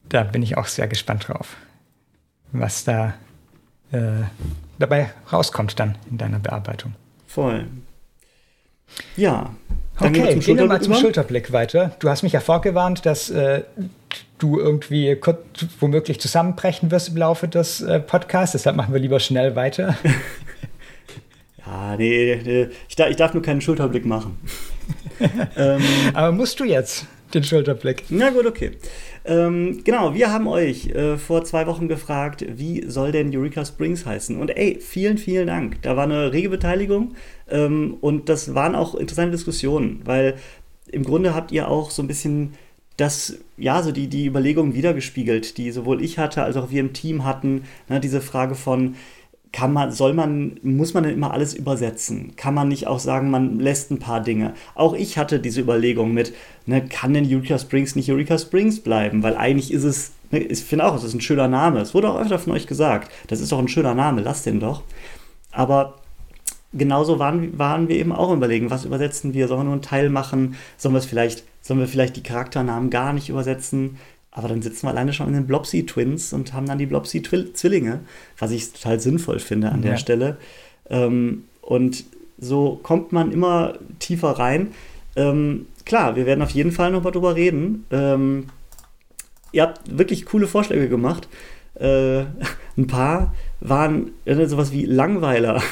Da 0.09 0.24
bin 0.24 0.42
ich 0.42 0.59
auch 0.59 0.66
sehr 0.66 0.87
gespannt 0.88 1.28
drauf, 1.28 1.57
was 2.52 2.85
da 2.85 3.14
äh, 3.92 4.24
dabei 4.78 5.11
rauskommt 5.33 5.81
dann 5.81 5.96
in 6.11 6.18
deiner 6.18 6.38
Bearbeitung. 6.38 6.94
Voll. 7.26 7.66
Ja. 9.16 9.55
Okay, 9.98 10.38
gehen 10.38 10.59
wir 10.59 10.66
mal 10.66 10.83
zum 10.83 10.92
über. 10.92 11.00
Schulterblick 11.00 11.52
weiter. 11.52 11.96
Du 11.98 12.11
hast 12.11 12.22
mich 12.22 12.33
ja 12.33 12.40
vorgewarnt, 12.40 13.07
dass 13.07 13.31
äh, 13.31 13.62
du 14.38 14.59
irgendwie 14.59 15.16
kurz, 15.16 15.38
womöglich 15.81 16.20
zusammenbrechen 16.20 16.90
wirst 16.90 17.09
im 17.09 17.16
Laufe 17.16 17.48
des 17.48 17.81
äh, 17.81 18.00
Podcasts. 18.00 18.52
Deshalb 18.52 18.76
machen 18.76 18.92
wir 18.92 19.00
lieber 19.00 19.20
schnell 19.20 19.57
weiter. 19.57 19.96
Ja, 21.66 21.96
nee, 21.96 22.40
nee 22.44 22.68
ich, 22.88 22.96
darf, 22.96 23.11
ich 23.11 23.16
darf 23.16 23.35
nur 23.35 23.42
keinen 23.42 23.61
Schulterblick 23.61 24.05
machen. 24.05 24.38
ähm, 25.57 25.83
Aber 26.14 26.33
musst 26.33 26.59
du 26.61 26.64
jetzt 26.64 27.07
den 27.35 27.44
Schulterblick? 27.44 28.05
Na 28.11 28.31
gut, 28.31 28.46
okay. 28.46 28.72
Ähm, 29.25 29.83
genau, 29.85 30.14
wir 30.14 30.33
haben 30.33 30.48
euch 30.48 30.88
äh, 30.88 31.16
vor 31.16 31.44
zwei 31.44 31.66
Wochen 31.66 31.88
gefragt, 31.88 32.44
wie 32.48 32.85
soll 32.88 33.12
denn 33.12 33.35
Eureka 33.35 33.64
Springs 33.64 34.05
heißen? 34.05 34.37
Und 34.37 34.51
ey, 34.51 34.79
vielen, 34.81 35.16
vielen 35.18 35.46
Dank. 35.46 35.81
Da 35.83 35.96
war 35.96 36.05
eine 36.05 36.33
rege 36.33 36.48
Beteiligung 36.48 37.14
ähm, 37.48 37.96
und 38.01 38.29
das 38.29 38.55
waren 38.55 38.75
auch 38.75 38.94
interessante 38.94 39.33
Diskussionen, 39.33 40.01
weil 40.05 40.35
im 40.90 41.05
Grunde 41.05 41.35
habt 41.35 41.53
ihr 41.53 41.68
auch 41.68 41.90
so 41.90 42.03
ein 42.03 42.09
bisschen 42.09 42.55
das, 42.96 43.38
ja, 43.57 43.83
so 43.83 43.92
die, 43.92 44.09
die 44.09 44.27
Überlegungen 44.27 44.75
wiedergespiegelt, 44.75 45.57
die 45.57 45.70
sowohl 45.70 46.03
ich 46.03 46.18
hatte 46.18 46.42
als 46.42 46.57
auch 46.57 46.70
wir 46.70 46.81
im 46.81 46.92
Team 46.92 47.25
hatten. 47.25 47.64
Ne, 47.88 48.01
diese 48.01 48.20
Frage 48.20 48.55
von, 48.55 48.96
kann 49.53 49.73
man, 49.73 49.93
soll 49.93 50.15
man, 50.15 50.59
muss 50.62 50.95
man 50.95 51.05
denn 51.05 51.12
immer 51.12 51.33
alles 51.33 51.53
übersetzen? 51.53 52.35
Kann 52.37 52.55
man 52.55 52.69
nicht 52.69 52.87
auch 52.87 52.99
sagen, 52.99 53.31
man 53.31 53.61
lässt 53.61 53.91
ein 53.91 53.99
paar 53.99 54.23
Dinge? 54.23 54.55
Auch 54.75 54.95
ich 54.95 55.19
hatte 55.19 55.41
diese 55.41 55.61
Überlegung 55.61 56.15
mit, 56.15 56.33
ne, 56.65 56.83
kann 56.87 57.12
denn 57.12 57.27
Eureka 57.31 57.59
Springs 57.59 57.95
nicht 57.95 58.11
Eureka 58.11 58.38
Springs 58.38 58.81
bleiben? 58.81 59.23
Weil 59.23 59.37
eigentlich 59.37 59.71
ist 59.71 59.85
es, 59.85 60.12
ne, 60.31 60.38
ich 60.38 60.65
finde 60.65 60.87
auch, 60.87 60.97
es 60.97 61.05
ist 61.05 61.15
ein 61.15 61.21
schöner 61.21 61.49
Name. 61.49 61.81
Es 61.81 61.95
wurde 61.95 62.11
auch 62.11 62.19
öfter 62.19 62.38
von 62.38 62.55
euch 62.55 62.67
gesagt, 62.67 63.12
das 63.29 63.41
ist 63.41 63.53
doch 63.53 63.59
ein 63.59 63.69
schöner 63.69 63.95
Name, 63.95 64.23
lasst 64.23 64.47
den 64.47 64.59
doch. 64.59 64.83
Aber 65.51 65.99
genauso 66.73 67.19
waren, 67.19 67.59
waren 67.59 67.88
wir 67.88 67.97
eben 67.97 68.12
auch 68.12 68.33
überlegen, 68.33 68.71
was 68.71 68.87
übersetzen 68.87 69.35
wir? 69.35 69.49
Sollen 69.49 69.61
wir 69.61 69.65
nur 69.65 69.73
einen 69.75 69.83
Teil 69.83 70.09
machen? 70.09 70.57
Sollen 70.79 70.95
wir 70.95 71.03
vielleicht, 71.03 71.45
sollen 71.61 71.81
wir 71.81 71.88
vielleicht 71.88 72.17
die 72.17 72.23
Charakternamen 72.23 72.88
gar 72.88 73.12
nicht 73.12 73.29
übersetzen? 73.29 73.99
Aber 74.35 74.49
dann 74.49 74.62
sitzen 74.62 74.87
wir 74.87 74.90
alleine 74.90 75.12
schon 75.12 75.29
in 75.29 75.35
den 75.35 75.47
Blobsy 75.47 75.85
Twins 75.85 76.33
und 76.33 76.55
haben 76.55 76.66
dann 76.66 76.79
die 76.79 76.87
Blobsy 76.87 77.23
Zwillinge, 77.23 78.01
was 78.38 78.51
ich 78.51 78.73
total 78.73 78.99
sinnvoll 78.99 79.38
finde 79.38 79.71
an 79.71 79.83
Ja. 79.83 79.90
der 79.90 79.97
Stelle. 79.99 80.37
Ähm, 80.88 81.45
und 81.61 82.05
so 82.38 82.81
kommt 82.83 83.12
man 83.12 83.31
immer 83.31 83.75
tiefer 83.99 84.31
rein. 84.38 84.73
Ähm, 85.16 85.66
klar, 85.85 86.16
wir 86.16 86.25
werden 86.27 86.40
auf 86.42 86.51
jeden 86.51 86.73
Fall 86.73 86.90
noch 86.90 87.03
mal 87.05 87.11
drüber 87.11 87.37
reden. 87.37 87.85
Ähm, 87.90 88.47
ihr 89.53 89.62
habt 89.62 89.99
wirklich 89.99 90.25
coole 90.25 90.47
Vorschläge 90.47 90.88
gemacht. 90.88 91.29
Äh, 91.75 92.21
ein 92.79 92.87
paar 92.87 93.35
waren 93.61 94.12
äh, 94.25 94.47
sowas 94.47 94.73
wie 94.73 94.87
Langweiler. 94.87 95.62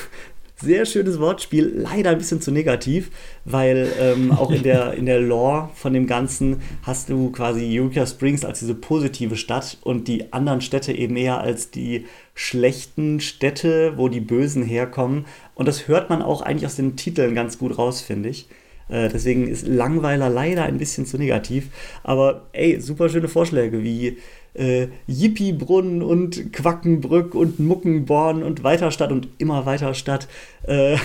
Sehr 0.62 0.84
schönes 0.84 1.18
Wortspiel, 1.18 1.72
leider 1.74 2.10
ein 2.10 2.18
bisschen 2.18 2.42
zu 2.42 2.50
negativ, 2.50 3.10
weil 3.46 3.90
ähm, 3.98 4.30
auch 4.32 4.50
in 4.50 4.62
der, 4.62 4.92
in 4.92 5.06
der 5.06 5.18
Lore 5.18 5.70
von 5.74 5.94
dem 5.94 6.06
Ganzen 6.06 6.60
hast 6.82 7.08
du 7.08 7.30
quasi 7.30 7.80
Eureka 7.80 8.04
Springs 8.04 8.44
als 8.44 8.58
diese 8.58 8.74
positive 8.74 9.36
Stadt 9.36 9.78
und 9.82 10.06
die 10.06 10.34
anderen 10.34 10.60
Städte 10.60 10.92
eben 10.92 11.16
eher 11.16 11.40
als 11.40 11.70
die 11.70 12.04
schlechten 12.34 13.20
Städte, 13.20 13.94
wo 13.96 14.08
die 14.08 14.20
Bösen 14.20 14.62
herkommen. 14.62 15.24
Und 15.54 15.66
das 15.66 15.88
hört 15.88 16.10
man 16.10 16.20
auch 16.20 16.42
eigentlich 16.42 16.66
aus 16.66 16.76
den 16.76 16.94
Titeln 16.94 17.34
ganz 17.34 17.56
gut 17.56 17.78
raus, 17.78 18.02
finde 18.02 18.28
ich. 18.28 18.46
Äh, 18.90 19.08
deswegen 19.08 19.48
ist 19.48 19.66
Langweiler 19.66 20.28
leider 20.28 20.64
ein 20.64 20.78
bisschen 20.78 21.06
zu 21.06 21.16
negativ. 21.16 21.68
Aber 22.02 22.48
ey, 22.52 22.80
super 22.80 23.08
schöne 23.08 23.28
Vorschläge 23.28 23.82
wie 23.82 24.18
äh, 24.54 24.88
Yippiebrunn 25.06 26.02
und 26.02 26.52
Quackenbrück 26.52 27.34
und 27.34 27.60
Muckenborn 27.60 28.42
und 28.42 28.64
Weiterstadt 28.64 29.12
und 29.12 29.28
immer 29.38 29.66
Weiterstadt 29.66 30.28
äh, 30.64 30.96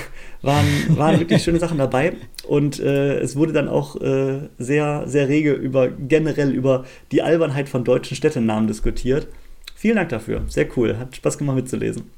waren, 0.41 0.65
waren 0.89 1.19
wirklich 1.19 1.43
schöne 1.43 1.59
Sachen 1.59 1.77
dabei. 1.77 2.13
Und 2.47 2.79
äh, 2.79 3.19
es 3.19 3.35
wurde 3.35 3.53
dann 3.53 3.67
auch 3.67 3.99
äh, 4.01 4.49
sehr, 4.57 5.03
sehr 5.07 5.27
rege 5.27 5.53
über 5.53 5.89
generell 5.89 6.51
über 6.51 6.85
die 7.11 7.21
Albernheit 7.21 7.69
von 7.69 7.83
deutschen 7.83 8.15
Städtenamen 8.15 8.67
diskutiert. 8.67 9.27
Vielen 9.75 9.97
Dank 9.97 10.09
dafür. 10.09 10.43
Sehr 10.47 10.67
cool. 10.77 10.97
Hat 10.97 11.15
Spaß 11.15 11.37
gemacht 11.37 11.57
mitzulesen. 11.57 12.09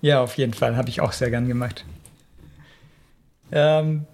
Ja, 0.00 0.22
auf 0.22 0.36
jeden 0.36 0.54
Fall. 0.54 0.76
Habe 0.76 0.88
ich 0.88 1.00
auch 1.00 1.12
sehr 1.12 1.30
gern 1.30 1.48
gemacht. 1.48 1.84
Ähm, 3.52 4.06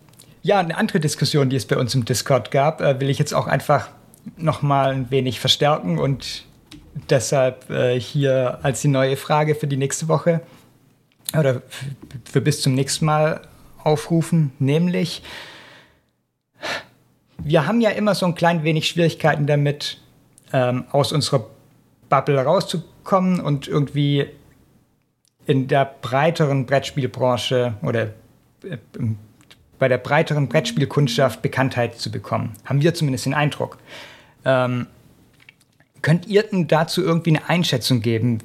ja, 0.43 0.61
eine 0.61 0.77
andere 0.77 1.01
Diskussion, 1.01 1.51
die 1.51 1.57
es 1.57 1.67
bei 1.67 1.77
uns 1.77 1.95
im 1.95 2.05
Discord 2.05 2.51
gab, 2.51 2.81
äh, 2.81 3.01
will 3.01 3.11
ich 3.11 3.19
jetzt 3.19 3.35
auch 3.35 3.47
einfach 3.47 3.89
noch 4.37 4.63
mal 4.63 4.93
ein 4.93 5.11
wenig 5.11 5.41
verstärken 5.41 5.99
und 5.99 6.45
deshalb 7.11 7.71
äh, 7.71 7.99
hier 8.01 8.59
als 8.63 8.81
die 8.83 8.89
neue 8.89 9.17
Frage 9.17 9.55
für 9.55 9.67
die 9.67 9.77
nächste 9.77 10.09
Woche 10.09 10.41
oder 11.37 11.63
für 12.25 12.41
bis 12.41 12.63
zum 12.63 12.75
nächsten 12.75 13.05
Mal 13.05 13.43
aufrufen, 13.83 14.53
nämlich 14.59 15.23
wir 17.39 17.67
haben 17.67 17.81
ja 17.81 17.91
immer 17.91 18.15
so 18.15 18.27
ein 18.27 18.35
klein 18.35 18.65
wenig 18.65 18.89
Schwierigkeiten 18.89 19.47
damit, 19.47 19.99
ähm, 20.53 20.85
aus 20.91 21.13
unserer 21.13 21.47
Bubble 22.09 22.43
rauszukommen 22.43 23.41
und 23.41 23.69
irgendwie 23.69 24.27
in 25.47 25.69
der 25.69 25.95
breiteren 26.03 26.67
Brettspielbranche 26.67 27.75
oder 27.83 28.15
äh, 28.65 28.79
bei 29.79 29.89
der 29.89 29.99
breiteren 29.99 30.49
Brettspielkundschaft 30.49 31.43
Bekanntheit 31.43 31.99
zu 31.99 32.11
bekommen. 32.11 32.55
Haben 32.65 32.81
wir 32.83 32.95
zumindest 32.95 33.27
den 33.27 33.35
Eindruck. 33.35 33.79
Ähm, 34.47 34.87
könnt 36.03 36.27
ihr 36.29 36.45
denn 36.45 36.69
dazu 36.69 37.03
irgendwie 37.03 37.37
eine 37.37 37.49
Einschätzung 37.49 38.01
geben, 38.01 38.39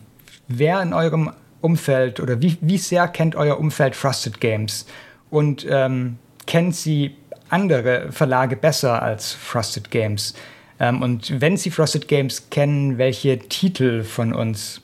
wer 0.48 0.82
in 0.82 0.94
eurem 0.94 1.32
Umfeld 1.62 2.20
oder 2.20 2.42
wie, 2.42 2.58
wie 2.60 2.80
sehr 2.80 3.08
kennt 3.08 3.36
euer 3.36 3.60
Umfeld 3.60 3.96
Frosted 3.96 4.42
Games 4.42 4.88
und 5.30 5.66
ähm, 5.70 6.18
kennt 6.48 6.76
sie 6.76 7.16
andere 7.50 8.12
Verlage 8.12 8.56
besser 8.56 9.02
als 9.04 9.32
Frosted 9.32 9.92
Games? 9.92 10.34
Ähm, 10.80 11.04
und 11.04 11.40
wenn 11.40 11.56
sie 11.56 11.70
Frosted 11.70 12.08
Games 12.08 12.50
kennen, 12.50 12.98
welche 12.98 13.38
Titel 13.38 14.04
von 14.04 14.34
uns 14.34 14.82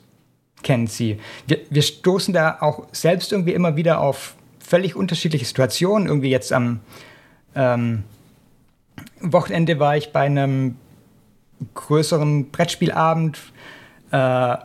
kennen 0.62 0.86
sie? 0.86 1.18
Wir, 1.48 1.58
wir 1.70 1.82
stoßen 1.82 2.32
da 2.32 2.58
auch 2.60 2.86
selbst 2.92 3.32
irgendwie 3.32 3.54
immer 3.54 3.74
wieder 3.74 4.00
auf 4.00 4.36
völlig 4.60 4.94
unterschiedliche 4.94 5.44
Situationen. 5.44 6.06
Irgendwie 6.06 6.30
jetzt 6.30 6.52
am 6.52 6.78
ähm, 7.56 8.04
Wochenende 9.20 9.80
war 9.80 9.96
ich 9.96 10.12
bei 10.12 10.20
einem 10.20 10.76
größeren 11.74 12.50
Brettspielabend 12.50 13.38
äh, 14.10 14.56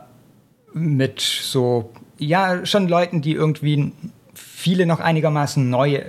mit 0.72 1.20
so, 1.20 1.92
ja, 2.18 2.64
schon 2.66 2.88
Leuten, 2.88 3.22
die 3.22 3.32
irgendwie 3.32 3.92
viele 4.34 4.86
noch 4.86 5.00
einigermaßen 5.00 5.68
neu 5.68 6.02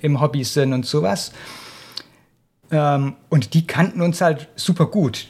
im 0.00 0.20
Hobby 0.20 0.44
sind 0.44 0.72
und 0.72 0.86
sowas. 0.86 1.32
Ähm, 2.70 3.14
und 3.28 3.54
die 3.54 3.66
kannten 3.66 4.00
uns 4.00 4.20
halt 4.20 4.48
super 4.56 4.86
gut. 4.86 5.26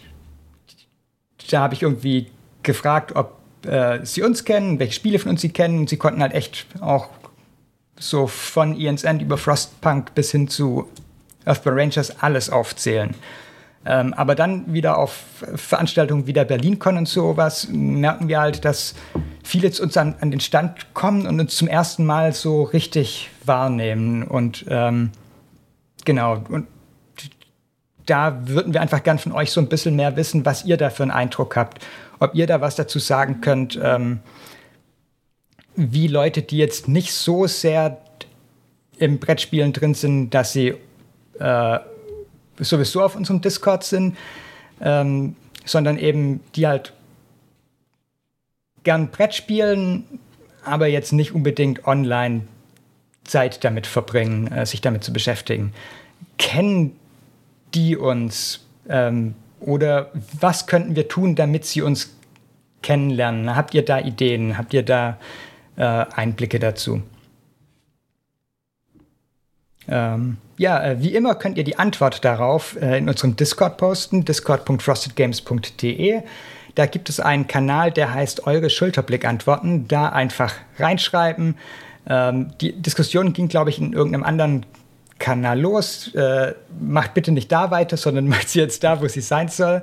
Da 1.51 1.61
habe 1.61 1.75
ich 1.75 1.83
irgendwie 1.83 2.31
gefragt, 2.62 3.14
ob 3.16 3.38
äh, 3.66 4.05
sie 4.05 4.23
uns 4.23 4.45
kennen, 4.45 4.79
welche 4.79 4.95
Spiele 4.95 5.18
von 5.18 5.31
uns 5.31 5.40
sie 5.40 5.51
kennen. 5.51 5.81
Und 5.81 5.88
sie 5.88 5.97
konnten 5.97 6.23
halt 6.23 6.33
echt 6.33 6.66
auch 6.81 7.09
so 7.99 8.27
von 8.27 8.77
Ian's 8.77 9.05
End 9.05 9.23
über 9.23 9.38
Frostpunk 9.38 10.14
bis 10.14 10.31
hin 10.31 10.49
zu 10.49 10.88
Earthbound 11.45 11.79
Rangers 11.79 12.21
alles 12.21 12.51
aufzählen. 12.51 13.14
Ähm, 13.85 14.14
aber 14.14 14.35
dann 14.35 14.73
wieder 14.73 14.97
auf 14.99 15.25
Veranstaltungen 15.57 16.27
wie 16.27 16.33
der 16.33 16.45
BerlinCon 16.45 16.97
und 16.99 17.09
sowas 17.09 17.68
merken 17.68 18.29
wir 18.29 18.40
halt, 18.40 18.64
dass 18.64 18.95
viele 19.42 19.73
zu 19.73 19.83
uns 19.83 19.97
an, 19.97 20.14
an, 20.21 20.31
den 20.31 20.38
Stand 20.38 20.95
kommen 20.95 21.27
und 21.27 21.40
uns 21.40 21.57
zum 21.57 21.66
ersten 21.66 22.05
Mal 22.07 22.33
so 22.33 22.62
richtig 22.62 23.31
wahrnehmen. 23.45 24.23
Und 24.23 24.64
ähm, 24.68 25.11
genau, 26.05 26.42
und 26.49 26.68
da 28.07 28.47
würden 28.47 28.73
wir 28.73 28.81
einfach 28.81 29.03
gern 29.03 29.18
von 29.18 29.33
euch 29.33 29.51
so 29.51 29.61
ein 29.61 29.68
bisschen 29.68 29.97
mehr 29.97 30.16
wissen, 30.16 30.45
was 30.47 30.64
ihr 30.64 30.77
da 30.77 30.90
für 30.90 31.03
einen 31.03 31.12
Eindruck 31.12 31.57
habt. 31.57 31.85
Ob 32.21 32.35
ihr 32.35 32.47
da 32.47 32.61
was 32.61 32.77
dazu 32.77 33.01
sagen 33.01 33.40
könnt, 33.40 33.79
ähm, 33.83 34.21
wie 35.75 36.07
Leute, 36.07 36.42
die 36.42 36.59
jetzt 36.59 36.87
nicht 36.87 37.12
so 37.12 37.47
sehr 37.47 37.99
im 38.99 39.18
Brettspielen 39.18 39.73
drin 39.73 39.95
sind, 39.95 40.31
dass 40.31 40.53
sie 40.53 40.75
äh, 41.38 41.79
sowieso 42.59 43.03
auf 43.03 43.17
unserem 43.17 43.41
Discord 43.41 43.85
sind, 43.85 44.17
ähm, 44.81 45.37
sondern 45.65 45.99
eben 45.99 46.41
die 46.55 46.67
halt 46.67 46.93
gern 48.83 49.09
Brett 49.09 49.35
spielen, 49.35 50.05
aber 50.65 50.87
jetzt 50.87 51.12
nicht 51.12 51.33
unbedingt 51.35 51.87
online 51.87 52.43
Zeit 53.25 53.65
damit 53.65 53.87
verbringen, 53.87 54.51
äh, 54.51 54.67
sich 54.67 54.81
damit 54.81 55.05
zu 55.05 55.12
beschäftigen. 55.12 55.73
Kennen 56.38 56.97
die 57.75 57.97
uns? 57.97 58.67
Ähm, 58.88 59.35
oder 59.61 60.11
was 60.41 60.67
könnten 60.67 60.97
wir 60.97 61.09
tun, 61.09 61.37
damit 61.37 61.65
sie 61.65 61.83
uns 61.83 62.17
kennenlernen? 62.83 63.55
Habt 63.55 63.75
ihr 63.75 63.85
da 63.85 64.01
Ideen? 64.01 64.59
Habt 64.59 64.75
ihr 64.75 64.83
da 64.83 65.19
äh, 65.77 65.83
Einblicke 65.83 66.59
dazu? 66.59 67.03
Ähm, 69.88 70.37
ja, 70.59 70.83
äh, 70.83 71.03
wie 71.03 71.14
immer 71.14 71.35
könnt 71.35 71.59
ihr 71.59 71.64
die 71.64 71.79
Antwort 71.79 72.25
darauf 72.25 72.81
äh, 72.81 72.99
in 72.99 73.09
unserem 73.09 73.37
Discord 73.37 73.79
posten, 73.79 74.25
discord.frostedgames.de. 74.25 76.23
Da 76.75 76.87
gibt 76.87 77.09
es 77.09 77.21
einen 77.21 77.47
Kanal, 77.47 77.90
der 77.90 78.14
heißt 78.14 78.47
Eure 78.47 78.71
Schulterblick-Antworten. 78.71 79.88
Da 79.88 80.09
einfach 80.09 80.55
reinschreiben. 80.79 81.57
Ähm, 82.09 82.53
die 82.61 82.73
Diskussion 82.73 83.33
ging, 83.33 83.49
glaube 83.49 83.71
ich, 83.71 83.79
in 83.79 83.92
irgendeinem 83.92 84.25
anderen 84.25 84.66
Kanal 85.18 85.61
los. 85.61 86.14
Äh, 86.14 86.55
macht 86.81 87.14
bitte 87.14 87.33
nicht 87.33 87.53
da 87.53 87.71
weiter, 87.71 87.97
sondern 87.97 88.29
macht 88.29 88.49
sie 88.49 88.61
jetzt 88.61 88.83
da, 88.85 89.01
wo 89.03 89.09
sie 89.09 89.21
sein 89.21 89.49
soll. 89.49 89.83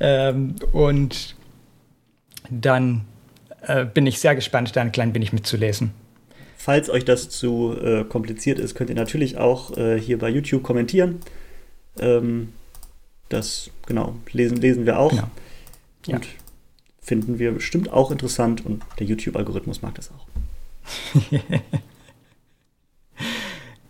Ähm, 0.00 0.56
und 0.72 1.36
dann 2.48 3.02
äh, 3.62 3.84
bin 3.84 4.06
ich 4.06 4.18
sehr 4.18 4.34
gespannt, 4.34 4.74
da 4.74 4.80
ein 4.80 4.92
klein 4.92 5.14
wenig 5.14 5.32
mitzulesen. 5.32 5.92
Falls 6.62 6.90
euch 6.90 7.06
das 7.06 7.30
zu 7.30 7.74
äh, 7.82 8.04
kompliziert 8.04 8.58
ist, 8.58 8.74
könnt 8.74 8.90
ihr 8.90 8.96
natürlich 8.96 9.38
auch 9.38 9.78
äh, 9.78 9.98
hier 9.98 10.18
bei 10.18 10.28
YouTube 10.28 10.62
kommentieren. 10.62 11.20
Ähm, 11.98 12.52
das, 13.30 13.70
genau, 13.86 14.16
lesen, 14.30 14.58
lesen 14.58 14.84
wir 14.84 14.98
auch. 14.98 15.08
Genau. 15.08 15.30
Ja. 16.04 16.16
Und 16.16 16.26
finden 17.00 17.38
wir 17.38 17.52
bestimmt 17.52 17.90
auch 17.90 18.10
interessant 18.10 18.66
und 18.66 18.82
der 18.98 19.06
YouTube-Algorithmus 19.06 19.80
mag 19.80 19.94
das 19.94 20.10
auch. 20.10 20.26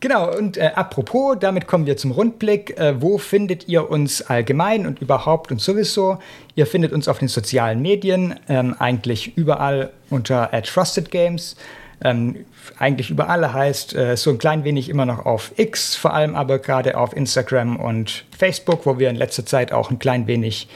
Genau, 0.02 0.34
und 0.34 0.56
äh, 0.56 0.70
apropos, 0.74 1.36
damit 1.38 1.66
kommen 1.66 1.84
wir 1.84 1.98
zum 1.98 2.12
Rundblick. 2.12 2.78
Äh, 2.78 3.02
wo 3.02 3.18
findet 3.18 3.68
ihr 3.68 3.90
uns 3.90 4.22
allgemein 4.22 4.86
und 4.86 5.02
überhaupt 5.02 5.52
und 5.52 5.60
sowieso? 5.60 6.18
Ihr 6.54 6.66
findet 6.66 6.94
uns 6.94 7.06
auf 7.06 7.18
den 7.18 7.28
sozialen 7.28 7.82
Medien, 7.82 8.34
ähm, 8.48 8.74
eigentlich 8.78 9.36
überall 9.36 9.90
unter 10.08 10.50
Trusted 10.62 11.10
Games. 11.10 11.54
Ähm, 12.02 12.46
eigentlich 12.78 13.10
überall 13.10 13.52
heißt 13.52 13.94
äh, 13.94 14.16
so 14.16 14.30
ein 14.30 14.38
klein 14.38 14.64
wenig 14.64 14.88
immer 14.88 15.04
noch 15.06 15.26
auf 15.26 15.52
X, 15.56 15.96
vor 15.96 16.14
allem 16.14 16.34
aber 16.34 16.58
gerade 16.58 16.96
auf 16.96 17.14
Instagram 17.14 17.76
und 17.76 18.24
Facebook, 18.36 18.86
wo 18.86 18.98
wir 18.98 19.10
in 19.10 19.16
letzter 19.16 19.44
Zeit 19.44 19.72
auch 19.72 19.90
ein 19.90 19.98
klein 19.98 20.26
wenig 20.26 20.68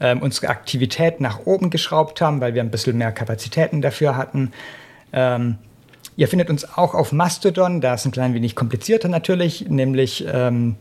ähm, 0.00 0.22
unsere 0.22 0.48
Aktivität 0.48 1.20
nach 1.20 1.44
oben 1.44 1.70
geschraubt 1.70 2.20
haben, 2.20 2.40
weil 2.40 2.54
wir 2.54 2.62
ein 2.62 2.70
bisschen 2.70 2.98
mehr 2.98 3.12
Kapazitäten 3.12 3.82
dafür 3.82 4.16
hatten. 4.16 4.52
Ähm, 5.12 5.58
Ihr 6.20 6.28
findet 6.28 6.50
uns 6.50 6.76
auch 6.76 6.94
auf 6.94 7.12
Mastodon, 7.12 7.80
da 7.80 7.94
ist 7.94 8.04
ein 8.04 8.12
klein 8.12 8.34
wenig 8.34 8.54
komplizierter 8.54 9.08
natürlich, 9.08 9.70
nämlich 9.70 10.22
ähm, 10.30 10.76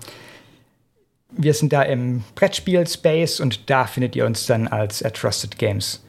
wir 1.31 1.53
sind 1.53 1.71
da 1.71 1.83
im 1.83 2.25
Brettspiel-Space 2.35 3.39
und 3.39 3.69
da 3.69 3.85
findet 3.85 4.17
ihr 4.17 4.25
uns 4.25 4.47
dann 4.47 4.67
als 4.67 4.99
Trusted 4.99 5.57
Games. 5.57 6.03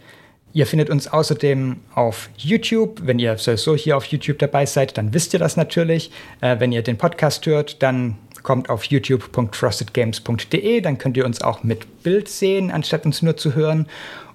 Ihr 0.52 0.66
findet 0.66 0.90
uns 0.90 1.06
außerdem 1.06 1.76
auf 1.94 2.28
YouTube. 2.36 3.00
Wenn 3.04 3.20
ihr 3.20 3.38
sowieso 3.38 3.76
hier 3.76 3.96
auf 3.96 4.04
YouTube 4.06 4.38
dabei 4.38 4.66
seid, 4.66 4.98
dann 4.98 5.14
wisst 5.14 5.32
ihr 5.32 5.38
das 5.38 5.56
natürlich. 5.56 6.10
Äh, 6.40 6.58
wenn 6.58 6.72
ihr 6.72 6.82
den 6.82 6.98
Podcast 6.98 7.46
hört, 7.46 7.82
dann 7.82 8.16
kommt 8.42 8.68
auf 8.68 8.84
youtube.trustedgames.de. 8.84 10.80
Dann 10.80 10.98
könnt 10.98 11.16
ihr 11.16 11.24
uns 11.24 11.40
auch 11.40 11.62
mit 11.62 12.02
Bild 12.02 12.28
sehen, 12.28 12.70
anstatt 12.70 13.06
uns 13.06 13.22
nur 13.22 13.36
zu 13.36 13.54
hören. 13.54 13.86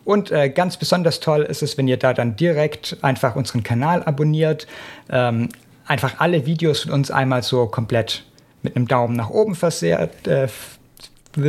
Und 0.06 0.32
äh, 0.32 0.49
ganz 0.49 0.78
besonders 0.78 1.19
toll 1.19 1.41
ist 1.41 1.63
es, 1.63 1.78
wenn 1.78 1.88
ihr 1.88 1.97
da 1.97 2.13
dann 2.13 2.36
direkt 2.36 2.97
einfach 3.01 3.36
unseren 3.36 3.63
Kanal 3.63 4.04
abonniert, 4.04 4.67
ähm, 5.10 5.49
einfach 5.86 6.19
alle 6.19 6.45
Videos 6.45 6.84
von 6.84 6.91
uns 6.91 7.12
einmal 7.12 7.43
so 7.43 7.65
komplett 7.65 8.23
mit 8.62 8.75
einem 8.75 8.88
Daumen 8.88 9.15
nach 9.15 9.30
oben 9.32 9.56
verseht, 9.56 10.28
äh, 10.28 10.47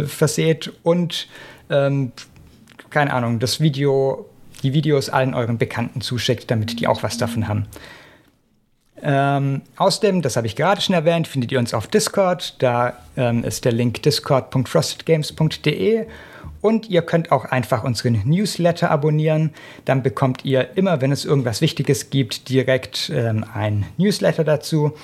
verseht 0.06 0.72
und 0.82 1.28
ähm, 1.70 2.12
keine 2.90 3.12
Ahnung, 3.12 3.38
das 3.38 3.60
Video, 3.60 4.26
die 4.66 4.74
Videos 4.74 5.08
allen 5.08 5.32
euren 5.32 5.56
Bekannten 5.58 6.00
zuschickt, 6.00 6.50
damit 6.50 6.80
die 6.80 6.88
auch 6.88 7.04
was 7.04 7.18
davon 7.18 7.46
haben. 7.46 7.66
Ähm, 9.00 9.62
außerdem, 9.76 10.22
das 10.22 10.36
habe 10.36 10.48
ich 10.48 10.56
gerade 10.56 10.80
schon 10.80 10.96
erwähnt, 10.96 11.28
findet 11.28 11.52
ihr 11.52 11.60
uns 11.60 11.72
auf 11.72 11.86
Discord. 11.86 12.60
Da 12.60 12.96
ähm, 13.16 13.44
ist 13.44 13.64
der 13.64 13.70
Link 13.70 14.02
discord.frostedgames.de 14.02 16.06
und 16.62 16.90
ihr 16.90 17.02
könnt 17.02 17.30
auch 17.30 17.44
einfach 17.44 17.84
unseren 17.84 18.22
Newsletter 18.24 18.90
abonnieren. 18.90 19.52
Dann 19.84 20.02
bekommt 20.02 20.44
ihr 20.44 20.76
immer, 20.76 21.00
wenn 21.00 21.12
es 21.12 21.24
irgendwas 21.24 21.60
Wichtiges 21.60 22.10
gibt, 22.10 22.48
direkt 22.48 23.12
ähm, 23.14 23.44
ein 23.54 23.86
Newsletter 23.98 24.42
dazu. 24.42 24.94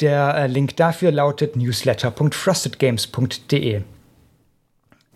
Der 0.00 0.36
äh, 0.36 0.46
Link 0.46 0.76
dafür 0.76 1.10
lautet 1.10 1.56
newsletter.frostedgames.de. 1.56 3.82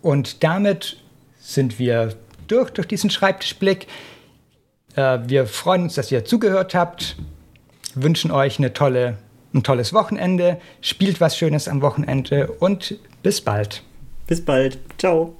Und 0.03 0.43
damit 0.43 0.97
sind 1.38 1.78
wir 1.78 2.16
durch, 2.47 2.70
durch 2.70 2.88
diesen 2.88 3.11
Schreibtischblick. 3.11 3.86
Äh, 4.94 5.18
wir 5.26 5.47
freuen 5.47 5.84
uns, 5.84 5.94
dass 5.94 6.11
ihr 6.11 6.24
zugehört 6.24 6.74
habt, 6.74 7.16
wünschen 7.94 8.30
euch 8.30 8.59
eine 8.59 8.72
tolle, 8.72 9.18
ein 9.55 9.62
tolles 9.62 9.92
Wochenende, 9.92 10.59
spielt 10.80 11.20
was 11.20 11.36
Schönes 11.36 11.68
am 11.68 11.82
Wochenende 11.82 12.49
und 12.61 12.99
bis 13.22 13.40
bald. 13.40 13.82
Bis 14.26 14.44
bald. 14.44 14.78
Ciao. 14.99 15.36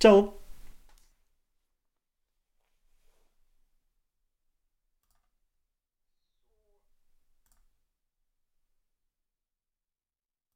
Ciao. 0.00 0.37